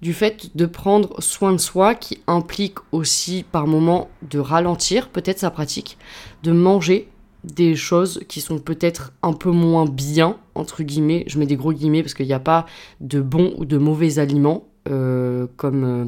du 0.00 0.12
fait 0.12 0.54
de 0.54 0.66
prendre 0.66 1.20
soin 1.20 1.52
de 1.52 1.58
soi, 1.58 1.94
qui 1.94 2.20
implique 2.26 2.78
aussi 2.92 3.44
par 3.50 3.66
moment 3.66 4.08
de 4.30 4.38
ralentir 4.38 5.08
peut-être 5.08 5.38
sa 5.38 5.50
pratique, 5.50 5.98
de 6.42 6.52
manger 6.52 7.08
des 7.44 7.76
choses 7.76 8.20
qui 8.28 8.40
sont 8.40 8.58
peut-être 8.58 9.12
un 9.22 9.32
peu 9.32 9.50
moins 9.50 9.84
bien, 9.84 10.38
entre 10.54 10.82
guillemets, 10.82 11.24
je 11.26 11.38
mets 11.38 11.46
des 11.46 11.56
gros 11.56 11.72
guillemets 11.72 12.02
parce 12.02 12.14
qu'il 12.14 12.26
n'y 12.26 12.32
a 12.32 12.40
pas 12.40 12.66
de 13.00 13.20
bons 13.20 13.54
ou 13.58 13.64
de 13.64 13.76
mauvais 13.76 14.18
aliments, 14.18 14.68
euh, 14.88 15.46
comme, 15.56 15.84
euh, 15.84 16.04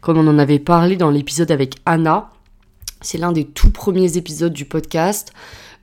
comme 0.00 0.18
on 0.18 0.26
en 0.28 0.38
avait 0.38 0.58
parlé 0.58 0.96
dans 0.96 1.10
l'épisode 1.10 1.50
avec 1.50 1.76
Anna, 1.86 2.30
c'est 3.00 3.18
l'un 3.18 3.32
des 3.32 3.44
tout 3.44 3.70
premiers 3.70 4.16
épisodes 4.16 4.52
du 4.52 4.64
podcast. 4.64 5.32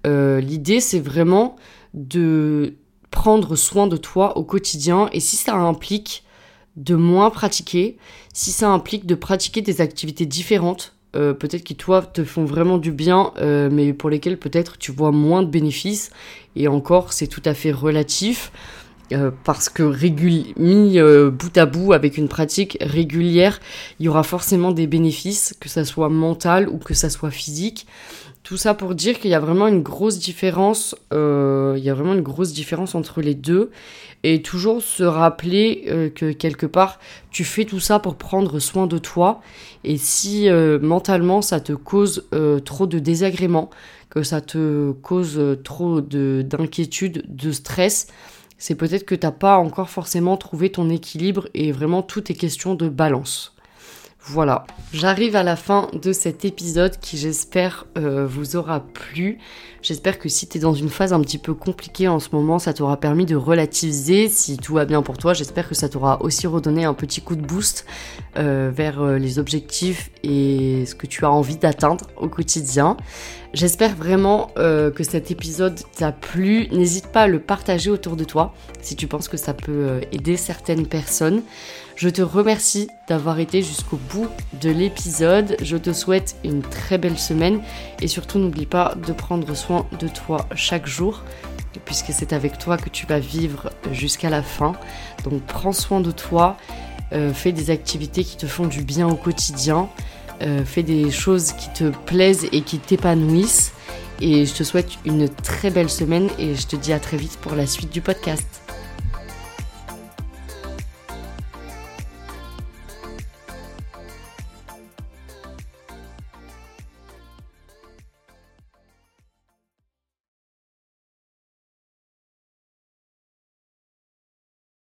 Euh, 0.05 0.39
l'idée, 0.41 0.79
c'est 0.79 0.99
vraiment 0.99 1.55
de 1.93 2.75
prendre 3.11 3.55
soin 3.55 3.87
de 3.87 3.97
toi 3.97 4.37
au 4.37 4.43
quotidien. 4.43 5.09
Et 5.11 5.19
si 5.19 5.35
ça 5.35 5.55
implique 5.55 6.23
de 6.75 6.95
moins 6.95 7.29
pratiquer, 7.29 7.97
si 8.33 8.51
ça 8.51 8.69
implique 8.69 9.05
de 9.05 9.15
pratiquer 9.15 9.61
des 9.61 9.81
activités 9.81 10.25
différentes, 10.25 10.92
euh, 11.15 11.33
peut-être 11.33 11.63
qui 11.63 11.75
toi 11.75 12.01
te 12.01 12.23
font 12.23 12.45
vraiment 12.45 12.77
du 12.77 12.91
bien, 12.91 13.31
euh, 13.37 13.69
mais 13.71 13.93
pour 13.93 14.09
lesquelles 14.09 14.37
peut-être 14.37 14.77
tu 14.77 14.91
vois 14.91 15.11
moins 15.11 15.43
de 15.43 15.47
bénéfices, 15.47 16.11
et 16.55 16.67
encore 16.67 17.13
c'est 17.13 17.27
tout 17.27 17.41
à 17.45 17.53
fait 17.53 17.71
relatif. 17.71 18.51
Euh, 19.11 19.31
parce 19.43 19.67
que 19.69 19.83
mis 20.57 20.97
bout 21.29 21.57
à 21.57 21.65
bout 21.65 21.93
avec 21.93 22.17
une 22.17 22.29
pratique 22.29 22.77
régulière, 22.81 23.59
il 23.99 24.05
y 24.05 24.09
aura 24.09 24.23
forcément 24.23 24.71
des 24.71 24.87
bénéfices, 24.87 25.53
que 25.59 25.69
ça 25.69 25.85
soit 25.85 26.09
mental 26.09 26.67
ou 26.69 26.77
que 26.77 26.93
ça 26.93 27.09
soit 27.09 27.29
physique. 27.29 27.85
Tout 28.43 28.57
ça 28.57 28.73
pour 28.73 28.93
dire 28.93 29.19
qu'il 29.19 29.31
y 29.31 29.35
a 29.35 29.39
vraiment 29.39 29.67
une 29.67 29.81
grosse 29.81 30.19
différence, 30.19 30.95
euh, 31.13 31.75
il 31.77 31.83
y 31.83 31.89
a 31.89 31.93
vraiment 31.93 32.13
une 32.13 32.21
grosse 32.21 32.51
différence 32.51 32.93
entre 32.93 33.21
les 33.21 33.35
deux, 33.35 33.71
et 34.23 34.41
toujours 34.41 34.81
se 34.81 35.03
rappeler 35.03 36.11
que 36.15 36.31
quelque 36.31 36.65
part 36.65 36.99
tu 37.29 37.43
fais 37.43 37.65
tout 37.65 37.79
ça 37.79 37.99
pour 37.99 38.15
prendre 38.15 38.59
soin 38.59 38.85
de 38.87 38.97
toi, 38.97 39.41
et 39.83 39.97
si 39.97 40.49
mentalement 40.81 41.41
ça 41.41 41.59
te 41.59 41.73
cause 41.73 42.25
trop 42.63 42.87
de 42.87 42.99
désagréments, 42.99 43.69
que 44.09 44.23
ça 44.23 44.39
te 44.39 44.91
cause 44.91 45.41
trop 45.63 45.99
d'inquiétude, 46.01 47.23
de 47.27 47.51
stress, 47.51 48.07
c'est 48.57 48.75
peut-être 48.75 49.05
que 49.05 49.15
tu 49.15 49.25
n'as 49.25 49.31
pas 49.31 49.57
encore 49.57 49.89
forcément 49.89 50.37
trouvé 50.37 50.71
ton 50.71 50.89
équilibre 50.89 51.49
et 51.53 51.73
vraiment 51.73 52.01
tout 52.01 52.31
est 52.31 52.35
question 52.35 52.75
de 52.75 52.87
balance. 52.87 53.52
Voilà, 54.25 54.65
j'arrive 54.93 55.35
à 55.35 55.43
la 55.43 55.57
fin 55.57 55.89
de 56.01 56.13
cet 56.13 56.45
épisode 56.45 56.97
qui 56.97 57.17
j'espère 57.17 57.85
euh, 57.97 58.25
vous 58.25 58.55
aura 58.55 58.79
plu. 58.79 59.37
J'espère 59.81 60.17
que 60.17 60.29
si 60.29 60.47
tu 60.47 60.57
es 60.57 60.61
dans 60.61 60.73
une 60.73 60.87
phase 60.87 61.11
un 61.11 61.19
petit 61.19 61.37
peu 61.37 61.53
compliquée 61.53 62.07
en 62.07 62.21
ce 62.21 62.29
moment, 62.31 62.57
ça 62.57 62.73
t'aura 62.73 62.95
permis 62.95 63.25
de 63.25 63.35
relativiser. 63.35 64.29
Si 64.29 64.55
tout 64.55 64.75
va 64.75 64.85
bien 64.85 65.01
pour 65.01 65.17
toi, 65.17 65.33
j'espère 65.33 65.67
que 65.67 65.75
ça 65.75 65.89
t'aura 65.89 66.21
aussi 66.21 66.47
redonné 66.47 66.85
un 66.85 66.93
petit 66.93 67.19
coup 67.19 67.35
de 67.35 67.41
boost 67.41 67.85
euh, 68.37 68.71
vers 68.73 69.01
euh, 69.01 69.17
les 69.17 69.39
objectifs 69.39 70.09
et 70.23 70.85
ce 70.85 70.95
que 70.95 71.05
tu 71.05 71.25
as 71.25 71.31
envie 71.31 71.57
d'atteindre 71.57 72.05
au 72.15 72.29
quotidien. 72.29 72.95
J'espère 73.53 73.93
vraiment 73.95 74.47
que 74.55 75.03
cet 75.03 75.29
épisode 75.29 75.79
t'a 75.95 76.11
plu. 76.11 76.67
N'hésite 76.71 77.09
pas 77.09 77.23
à 77.23 77.27
le 77.27 77.39
partager 77.39 77.91
autour 77.91 78.15
de 78.15 78.23
toi 78.23 78.55
si 78.81 78.95
tu 78.95 79.05
penses 79.05 79.27
que 79.27 79.37
ça 79.37 79.53
peut 79.53 80.01
aider 80.11 80.37
certaines 80.37 80.87
personnes. 80.87 81.43
Je 81.95 82.09
te 82.09 82.21
remercie 82.21 82.89
d'avoir 83.07 83.39
été 83.39 83.61
jusqu'au 83.61 83.97
bout 84.09 84.27
de 84.61 84.71
l'épisode. 84.71 85.55
Je 85.61 85.77
te 85.77 85.93
souhaite 85.93 86.35
une 86.43 86.61
très 86.61 86.97
belle 86.97 87.19
semaine 87.19 87.61
et 88.01 88.07
surtout 88.07 88.39
n'oublie 88.39 88.65
pas 88.65 88.95
de 88.95 89.13
prendre 89.13 89.53
soin 89.55 89.85
de 89.99 90.07
toi 90.07 90.47
chaque 90.55 90.87
jour 90.87 91.23
puisque 91.85 92.11
c'est 92.11 92.33
avec 92.33 92.57
toi 92.57 92.77
que 92.77 92.89
tu 92.89 93.05
vas 93.05 93.19
vivre 93.19 93.71
jusqu'à 93.91 94.29
la 94.29 94.41
fin. 94.41 94.73
Donc 95.23 95.41
prends 95.43 95.71
soin 95.71 96.01
de 96.01 96.11
toi, 96.11 96.57
euh, 97.13 97.33
fais 97.33 97.51
des 97.51 97.69
activités 97.69 98.23
qui 98.23 98.37
te 98.37 98.47
font 98.47 98.67
du 98.67 98.83
bien 98.83 99.07
au 99.07 99.15
quotidien, 99.15 99.89
euh, 100.41 100.65
fais 100.65 100.83
des 100.83 101.11
choses 101.11 101.53
qui 101.53 101.69
te 101.69 101.89
plaisent 102.05 102.47
et 102.51 102.61
qui 102.61 102.79
t'épanouissent. 102.79 103.73
Et 104.19 104.45
je 104.45 104.53
te 104.53 104.63
souhaite 104.63 104.91
une 105.05 105.27
très 105.27 105.69
belle 105.69 105.89
semaine 105.89 106.29
et 106.39 106.55
je 106.55 106.67
te 106.67 106.75
dis 106.75 106.93
à 106.93 106.99
très 106.99 107.17
vite 107.17 107.37
pour 107.41 107.55
la 107.55 107.65
suite 107.65 107.91
du 107.91 108.01
podcast. 108.01 108.62